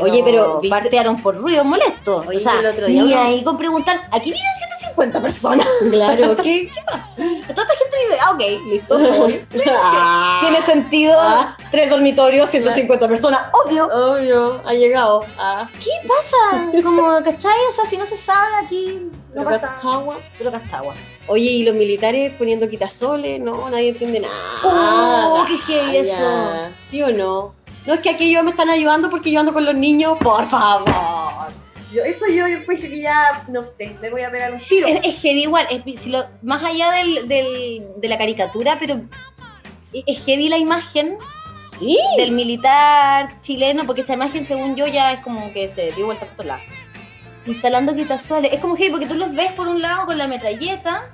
Oye, 0.00 0.22
pero, 0.24 0.60
¿viste? 0.60 0.68
partearon 0.74 1.20
por 1.20 1.36
ruido 1.36 1.64
molesto. 1.64 2.24
Oye, 2.26 2.38
o 2.38 2.40
sea, 2.40 2.60
el 2.60 2.66
otro 2.66 2.86
día 2.86 3.02
ni 3.02 3.12
uno- 3.12 3.22
ahí 3.22 3.44
con 3.44 3.58
preguntar, 3.58 4.08
aquí 4.10 4.30
viven 4.32 4.46
150 4.58 5.20
personas. 5.20 5.66
Claro. 5.90 6.36
¿Qué? 6.42 6.70
Toda 6.86 7.62
esta 7.62 7.76
gente 7.76 7.96
vive, 8.06 8.18
ah, 8.20 8.30
ok, 8.32 8.40
listo. 8.70 8.98
Ah, 9.74 10.38
Tiene 10.40 10.62
sentido, 10.62 11.14
Ah. 11.18 11.56
tres 11.70 11.90
dormitorios, 11.90 12.48
150 12.50 13.06
personas, 13.08 13.48
obvio. 13.64 13.86
Obvio, 13.86 14.60
ha 14.64 14.72
llegado. 14.74 15.20
Ah, 15.38 15.68
¿Qué 15.82 15.90
pasa? 16.08 16.82
Como, 16.82 17.02
¿cachai? 17.22 17.52
O 17.68 17.72
sea, 17.72 17.84
si 17.88 17.96
no 17.96 18.06
se 18.06 18.16
sabe 18.16 18.48
aquí, 18.64 19.08
no 19.34 19.44
pero 19.44 19.44
pasa. 19.50 19.72
Cachagua. 19.74 20.16
Pero 20.38 20.50
Cachagua. 20.52 20.94
Oye, 21.28 21.44
y 21.50 21.62
los 21.64 21.74
militares 21.74 22.32
poniendo 22.38 22.68
quitasoles, 22.68 23.40
no, 23.40 23.68
nadie 23.70 23.90
entiende 23.90 24.20
nada. 24.20 24.34
Oh, 24.64 25.44
qué 25.46 25.56
heavy 25.58 25.96
eso. 25.98 26.14
¿Sí 26.88 27.02
o 27.02 27.10
no? 27.12 27.54
No 27.86 27.94
es 27.94 28.00
que 28.00 28.10
aquí 28.10 28.30
yo 28.32 28.42
me 28.44 28.50
están 28.52 28.70
ayudando 28.70 29.10
porque 29.10 29.30
yo 29.32 29.40
ando 29.40 29.52
con 29.52 29.64
los 29.64 29.74
niños, 29.74 30.16
por 30.18 30.48
favor. 30.48 30.88
Yo, 31.92 32.02
eso 32.04 32.26
yo 32.28 32.46
encuentro 32.46 32.88
que 32.88 33.00
ya, 33.02 33.44
no 33.48 33.62
sé, 33.64 33.96
me 34.00 34.08
voy 34.10 34.22
a 34.22 34.30
pegar 34.30 34.52
un 34.54 34.60
tiro. 34.60 34.86
Es, 34.88 35.00
es 35.04 35.20
heavy 35.20 35.42
igual, 35.42 35.66
es- 35.70 36.00
si 36.00 36.08
lo- 36.10 36.26
más 36.42 36.62
allá 36.64 36.90
del, 36.92 37.28
del- 37.28 37.86
de 37.96 38.08
la 38.08 38.16
caricatura, 38.16 38.76
pero 38.78 38.94
es 39.92 40.04
es 40.06 40.24
heavy 40.24 40.48
la 40.48 40.56
imagen 40.58 41.18
Sí. 41.78 41.98
del 42.16 42.32
militar 42.32 43.40
chileno, 43.42 43.84
porque 43.84 44.00
esa 44.00 44.14
imagen, 44.14 44.44
según 44.44 44.74
yo, 44.74 44.86
ya 44.86 45.12
es 45.12 45.20
como 45.20 45.52
que 45.52 45.68
se 45.68 45.92
dio 45.92 46.06
vuelta 46.06 46.24
por 46.26 46.34
todos 46.36 46.46
lados. 46.46 46.62
Instalando 47.44 47.94
quitasoles. 47.94 48.52
Es 48.54 48.60
como 48.60 48.74
heavy 48.76 48.90
porque 48.90 49.06
tú 49.06 49.14
los 49.14 49.34
ves 49.34 49.52
por 49.52 49.68
un 49.68 49.82
lado 49.82 50.06
con 50.06 50.16
la 50.16 50.26
metralleta, 50.28 51.08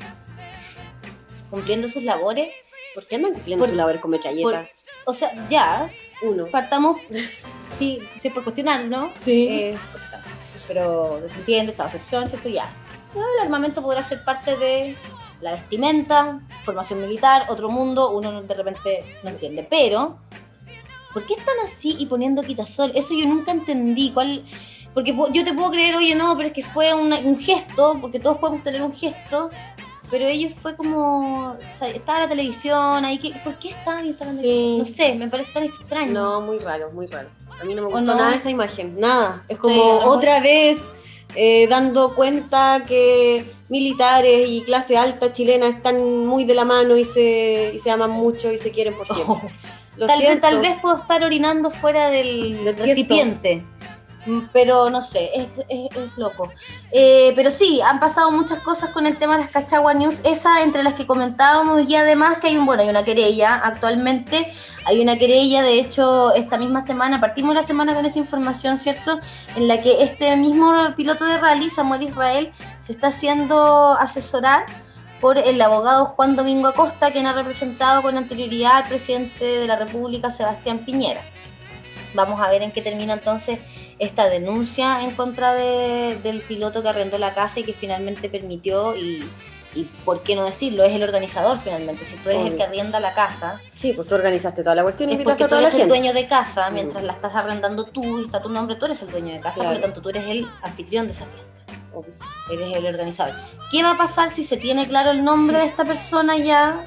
cumpliendo 1.50 1.88
sus 1.88 2.02
labores. 2.02 2.48
¿Por 2.94 3.06
qué 3.06 3.16
andan 3.16 3.32
cumpliendo 3.32 3.62
Por- 3.62 3.68
sus 3.68 3.76
labores 3.76 4.00
con 4.00 4.10
metralleta? 4.10 4.64
O 5.06 5.12
sea, 5.12 5.30
ya, 5.48 5.88
Uno. 6.22 6.46
partamos, 6.46 6.98
sí, 7.78 8.00
sí, 8.20 8.30
por 8.30 8.44
cuestionar, 8.44 8.84
¿no? 8.84 9.10
Sí. 9.14 9.48
Eh, 9.48 9.76
pero 10.66 11.20
se 11.28 11.36
entiende, 11.36 11.72
esta 11.72 11.86
excepción, 11.86 12.28
¿cierto? 12.28 12.48
Ya. 12.48 12.70
El 13.14 13.42
armamento 13.42 13.82
podrá 13.82 14.02
ser 14.02 14.22
parte 14.24 14.56
de 14.56 14.94
la 15.40 15.52
vestimenta, 15.52 16.40
formación 16.64 17.00
militar, 17.00 17.46
otro 17.48 17.70
mundo, 17.70 18.10
uno 18.10 18.32
no- 18.32 18.42
de 18.42 18.54
repente 18.54 19.04
no 19.22 19.30
entiende. 19.30 19.66
Pero, 19.68 20.18
¿por 21.14 21.24
qué 21.26 21.34
están 21.34 21.54
así 21.64 21.96
y 21.98 22.06
poniendo 22.06 22.42
quitasol? 22.42 22.92
Eso 22.94 23.14
yo 23.14 23.24
nunca 23.26 23.52
entendí. 23.52 24.10
¿Cuál? 24.12 24.44
Porque 24.92 25.14
po- 25.14 25.30
yo 25.32 25.44
te 25.44 25.54
puedo 25.54 25.70
creer, 25.70 25.96
oye, 25.96 26.14
no, 26.14 26.36
pero 26.36 26.48
es 26.48 26.54
que 26.54 26.62
fue 26.64 26.92
un 26.92 27.38
gesto, 27.38 27.96
porque 28.00 28.20
todos 28.20 28.38
podemos 28.38 28.62
tener 28.62 28.82
un 28.82 28.94
gesto. 28.94 29.48
Pero 30.10 30.26
ellos 30.26 30.52
fue 30.60 30.74
como. 30.76 31.50
O 31.52 31.76
sea, 31.78 31.88
estaba 31.90 32.20
la 32.20 32.28
televisión 32.28 33.04
ahí. 33.04 33.18
¿qué- 33.18 33.34
¿Por 33.44 33.54
qué 33.58 33.70
estaban 33.70 34.06
instalando? 34.06 34.40
Sí. 34.40 34.76
No 34.78 34.86
sé, 34.86 35.14
me 35.14 35.28
parece 35.28 35.52
tan 35.52 35.64
extraño. 35.64 36.12
No, 36.12 36.40
muy 36.40 36.58
raro, 36.58 36.90
muy 36.92 37.06
raro. 37.06 37.28
A 37.60 37.64
mí 37.64 37.74
no 37.74 37.82
me 37.82 37.88
¿O 37.88 37.90
gustó 37.90 38.04
no? 38.06 38.14
nada 38.16 38.34
esa 38.34 38.50
imagen, 38.50 38.98
nada. 38.98 39.44
Es 39.48 39.56
Sí, 39.56 39.60
como 39.62 39.96
mejor- 39.98 40.16
otra 40.16 40.40
vez 40.40 40.92
eh, 41.34 41.66
dando 41.68 42.14
cuenta 42.14 42.84
que 42.88 43.52
militares 43.68 44.48
y 44.48 44.62
clase 44.62 44.96
alta 44.96 45.32
chilena 45.32 45.66
están 45.66 46.24
muy 46.26 46.44
de 46.44 46.54
la 46.54 46.64
mano 46.64 46.96
y 46.96 47.04
se, 47.04 47.72
y 47.74 47.78
se 47.78 47.90
aman 47.90 48.10
mucho 48.10 48.50
y 48.50 48.58
se 48.58 48.70
quieren 48.70 48.94
por 48.94 49.06
siempre. 49.06 49.52
Lo 49.96 50.06
tal, 50.06 50.20
vez, 50.22 50.40
tal 50.40 50.60
vez 50.60 50.78
puedo 50.80 50.96
estar 50.96 51.22
orinando 51.24 51.70
fuera 51.70 52.08
del, 52.08 52.74
recipiente. 52.78 53.64
Pero 54.52 54.90
no 54.90 55.00
sé, 55.00 55.30
es, 55.34 55.46
es- 55.68 55.96
es 55.96 56.18
loco. 56.18 56.50
Eh, 56.92 57.32
pero 57.36 57.50
sí, 57.50 57.80
han 57.80 57.98
pasado 58.00 58.30
muchas 58.30 58.60
cosas 58.60 58.90
con 58.90 59.06
el 59.06 59.16
tema 59.16 59.36
de 59.36 59.42
las 59.44 59.50
Cachagua 59.50 59.94
News, 59.94 60.20
esa 60.24 60.62
entre 60.62 60.82
las 60.82 60.94
que 60.94 61.06
comentábamos 61.06 61.88
y 61.88 61.96
además 61.96 62.38
que 62.38 62.48
hay 62.48 62.56
un 62.58 62.66
bueno, 62.66 62.82
hay 62.82 62.88
una 62.90 63.04
querella 63.04 63.54
actualmente, 63.54 64.52
hay 64.84 65.00
una 65.00 65.16
querella, 65.16 65.62
de 65.62 65.78
hecho, 65.78 66.34
esta 66.34 66.58
misma 66.58 66.82
semana, 66.82 67.20
partimos 67.20 67.54
la 67.54 67.62
semana 67.62 67.94
con 67.94 68.04
esa 68.04 68.18
información, 68.18 68.76
¿cierto? 68.78 69.18
En 69.56 69.66
la 69.68 69.80
que 69.80 70.02
este 70.02 70.36
mismo 70.36 70.72
piloto 70.96 71.24
de 71.24 71.38
rally, 71.38 71.70
Samuel 71.70 72.02
Israel, 72.02 72.52
se 72.80 72.92
está 72.92 73.08
haciendo 73.08 73.92
asesorar 73.92 74.66
por 75.20 75.38
el 75.38 75.60
abogado 75.62 76.04
Juan 76.06 76.36
Domingo 76.36 76.68
Acosta, 76.68 77.10
quien 77.12 77.26
ha 77.26 77.32
representado 77.32 78.02
con 78.02 78.16
anterioridad 78.16 78.76
al 78.76 78.88
presidente 78.88 79.44
de 79.44 79.66
la 79.66 79.76
República, 79.76 80.30
Sebastián 80.30 80.80
Piñera. 80.80 81.20
Vamos 82.14 82.40
a 82.40 82.48
ver 82.48 82.62
en 82.62 82.70
qué 82.72 82.82
termina 82.82 83.14
entonces 83.14 83.58
esta 83.98 84.28
denuncia 84.28 85.02
en 85.02 85.10
contra 85.12 85.54
de- 85.54 86.18
del 86.22 86.40
piloto 86.42 86.82
que 86.82 86.88
arrendó 86.88 87.18
la 87.18 87.34
casa 87.34 87.60
y 87.60 87.64
que 87.64 87.72
finalmente 87.72 88.28
permitió 88.28 88.96
y, 88.96 89.28
y 89.74 89.84
por 90.04 90.22
qué 90.22 90.34
no 90.36 90.44
decirlo, 90.44 90.84
es 90.84 90.94
el 90.94 91.02
organizador 91.02 91.58
finalmente. 91.58 92.04
Si 92.04 92.16
tú 92.16 92.30
eres 92.30 92.46
el 92.46 92.56
que 92.56 92.62
arrienda 92.62 93.00
la 93.00 93.12
casa, 93.14 93.60
Sí, 93.70 93.92
pues 93.92 94.08
tú 94.08 94.14
organizaste 94.14 94.62
toda 94.62 94.74
la 94.74 94.82
cuestión 94.82 95.10
y 95.10 95.12
invitaste 95.12 95.44
a 95.44 95.46
tú 95.46 95.50
toda 95.50 95.62
la 95.62 95.68
eres 95.68 95.80
el 95.82 95.88
dueño 95.88 96.12
de 96.12 96.26
casa, 96.26 96.70
Mm. 96.70 96.74
mientras 96.74 97.04
la 97.04 97.12
estás 97.12 97.34
arrendando 97.34 97.84
tú 97.84 98.20
y 98.20 98.24
está 98.24 98.40
tu 98.42 98.48
nombre, 98.48 98.76
tú 98.76 98.84
eres 98.86 99.02
el 99.02 99.10
dueño 99.10 99.32
de 99.34 99.40
casa, 99.40 99.56
Claro. 99.56 99.70
por 99.70 99.76
lo 99.76 99.82
tanto 99.82 100.00
tú 100.02 100.08
eres 100.10 100.24
el 100.26 100.48
anfitrión 100.62 101.06
de 101.06 101.12
esa 101.12 101.24
fiesta. 101.26 101.48
Eres 102.52 102.76
el 102.76 102.86
organizador. 102.86 103.34
¿Qué 103.72 103.82
va 103.82 103.90
a 103.92 103.96
pasar 103.98 104.30
si 104.30 104.44
se 104.44 104.56
tiene 104.56 104.86
claro 104.86 105.10
el 105.10 105.24
nombre 105.24 105.58
de 105.58 105.66
esta 105.66 105.84
persona 105.84 106.36
ya? 106.38 106.86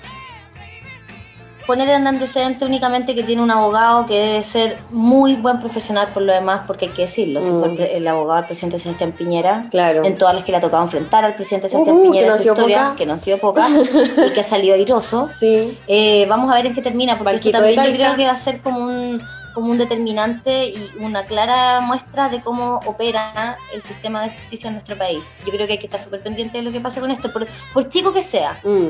Poner 1.72 1.88
en 1.88 2.06
antecedente 2.06 2.66
únicamente 2.66 3.16
que 3.16 3.24
tiene 3.24 3.42
un 3.42 3.50
abogado 3.50 4.06
que 4.06 4.14
debe 4.20 4.44
ser 4.44 4.78
muy 4.90 5.36
buen 5.36 5.62
profesional 5.62 6.10
por 6.14 6.22
lo 6.24 6.34
demás, 6.34 6.64
porque 6.68 6.88
hay 6.88 6.92
que 6.92 7.04
decirlo, 7.04 7.42
si 7.42 7.50
Mm. 7.50 7.60
fue 7.62 7.70
el, 7.72 7.80
el 7.98 8.08
abogado 8.10 8.38
del 8.42 8.46
presidente 8.48 8.78
Sebastián 8.78 9.14
Piñera, 9.14 9.64
Claro. 9.72 10.04
en 10.04 10.18
todas 10.18 10.36
las 10.36 10.44
que 10.44 10.52
le 10.52 10.58
ha 10.58 10.62
tocado 10.62 10.84
enfrentar 10.84 11.24
al 11.24 11.34
presidente 11.34 11.70
Sebastián 11.70 11.96
Uh, 11.96 12.02
que 12.02 12.08
Piñera 12.10 12.28
no 12.28 12.36
en 12.36 12.42
su 12.42 12.48
historia, 12.50 12.94
que 12.98 13.06
no 13.06 13.14
han 13.14 13.20
sido 13.20 13.38
pocas, 13.38 13.72
y 13.72 14.32
que 14.34 14.40
ha 14.42 14.44
salido 14.44 14.76
airoso. 14.76 15.30
Sí. 15.40 15.78
Eh, 15.88 16.26
vamos 16.28 16.52
a 16.52 16.56
ver 16.56 16.66
en 16.66 16.74
qué 16.74 16.82
termina, 16.82 17.18
porque 17.18 17.36
esto 17.36 17.52
también 17.52 17.82
yo 17.86 17.94
creo 17.94 18.16
que 18.18 18.26
va 18.26 18.32
a 18.34 18.38
ser 18.38 18.60
como 18.60 18.80
un, 18.84 19.22
como 19.54 19.72
un 19.72 19.78
determinante 19.78 20.66
y 20.66 20.92
una 21.00 21.24
clara 21.24 21.80
muestra 21.80 22.28
de 22.28 22.42
cómo 22.42 22.82
opera 22.86 23.58
el 23.74 23.82
sistema 23.82 24.24
de 24.24 24.30
justicia 24.30 24.68
en 24.68 24.74
nuestro 24.74 24.98
país. 24.98 25.24
Yo 25.46 25.52
creo 25.54 25.66
que 25.68 25.74
hay 25.74 25.80
que 25.80 25.86
estar 25.88 26.02
súper 26.02 26.22
pendiente 26.22 26.58
de 26.58 26.64
lo 26.66 26.72
que 26.74 26.82
pase 26.82 27.00
con 27.00 27.12
esto, 27.12 27.32
por, 27.32 27.48
por 27.74 27.88
chico 27.88 28.12
que 28.14 28.22
sea. 28.22 28.60
Mm. 28.66 28.88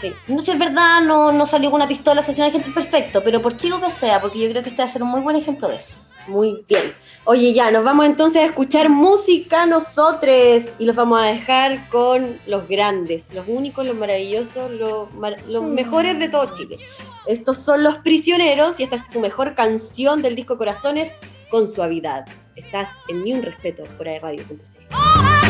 Sí. 0.00 0.12
No 0.28 0.38
sé 0.40 0.46
si 0.46 0.50
es 0.52 0.58
verdad, 0.58 1.02
no, 1.02 1.30
no 1.32 1.44
salió 1.46 1.70
con 1.70 1.80
una 1.80 1.88
pistola 1.88 2.20
a 2.20 2.24
asesinar 2.24 2.50
gente 2.52 2.70
perfecto, 2.70 3.22
pero 3.22 3.42
por 3.42 3.56
chico 3.56 3.80
que 3.80 3.90
sea, 3.90 4.20
porque 4.20 4.38
yo 4.38 4.48
creo 4.50 4.62
que 4.62 4.70
este 4.70 4.80
va 4.82 4.88
a 4.88 4.92
ser 4.92 5.02
un 5.02 5.10
muy 5.10 5.20
buen 5.20 5.36
ejemplo 5.36 5.68
de 5.68 5.76
eso. 5.76 5.94
Muy 6.26 6.64
bien. 6.68 6.94
Oye, 7.24 7.52
ya, 7.52 7.70
nos 7.70 7.84
vamos 7.84 8.06
entonces 8.06 8.42
a 8.42 8.46
escuchar 8.46 8.88
música 8.88 9.66
nosotros 9.66 10.62
y 10.78 10.84
los 10.86 10.96
vamos 10.96 11.20
a 11.20 11.24
dejar 11.24 11.88
con 11.90 12.38
los 12.46 12.66
grandes, 12.68 13.32
los 13.34 13.46
únicos, 13.46 13.84
los 13.84 13.94
maravillosos, 13.96 14.70
los, 14.70 15.12
mar- 15.14 15.36
los 15.48 15.64
mejores 15.64 16.18
de 16.18 16.28
todo 16.28 16.54
Chile. 16.56 16.78
Estos 17.26 17.58
son 17.58 17.82
Los 17.84 17.98
Prisioneros 17.98 18.80
y 18.80 18.84
esta 18.84 18.96
es 18.96 19.02
su 19.12 19.20
mejor 19.20 19.54
canción 19.54 20.22
del 20.22 20.34
disco 20.34 20.56
Corazones 20.56 21.18
con 21.50 21.68
suavidad. 21.68 22.24
Estás 22.56 22.96
en 23.08 23.22
Ni 23.24 23.34
un 23.34 23.42
Respeto 23.42 23.84
por 23.98 24.08
airradio.cl. 24.08 25.49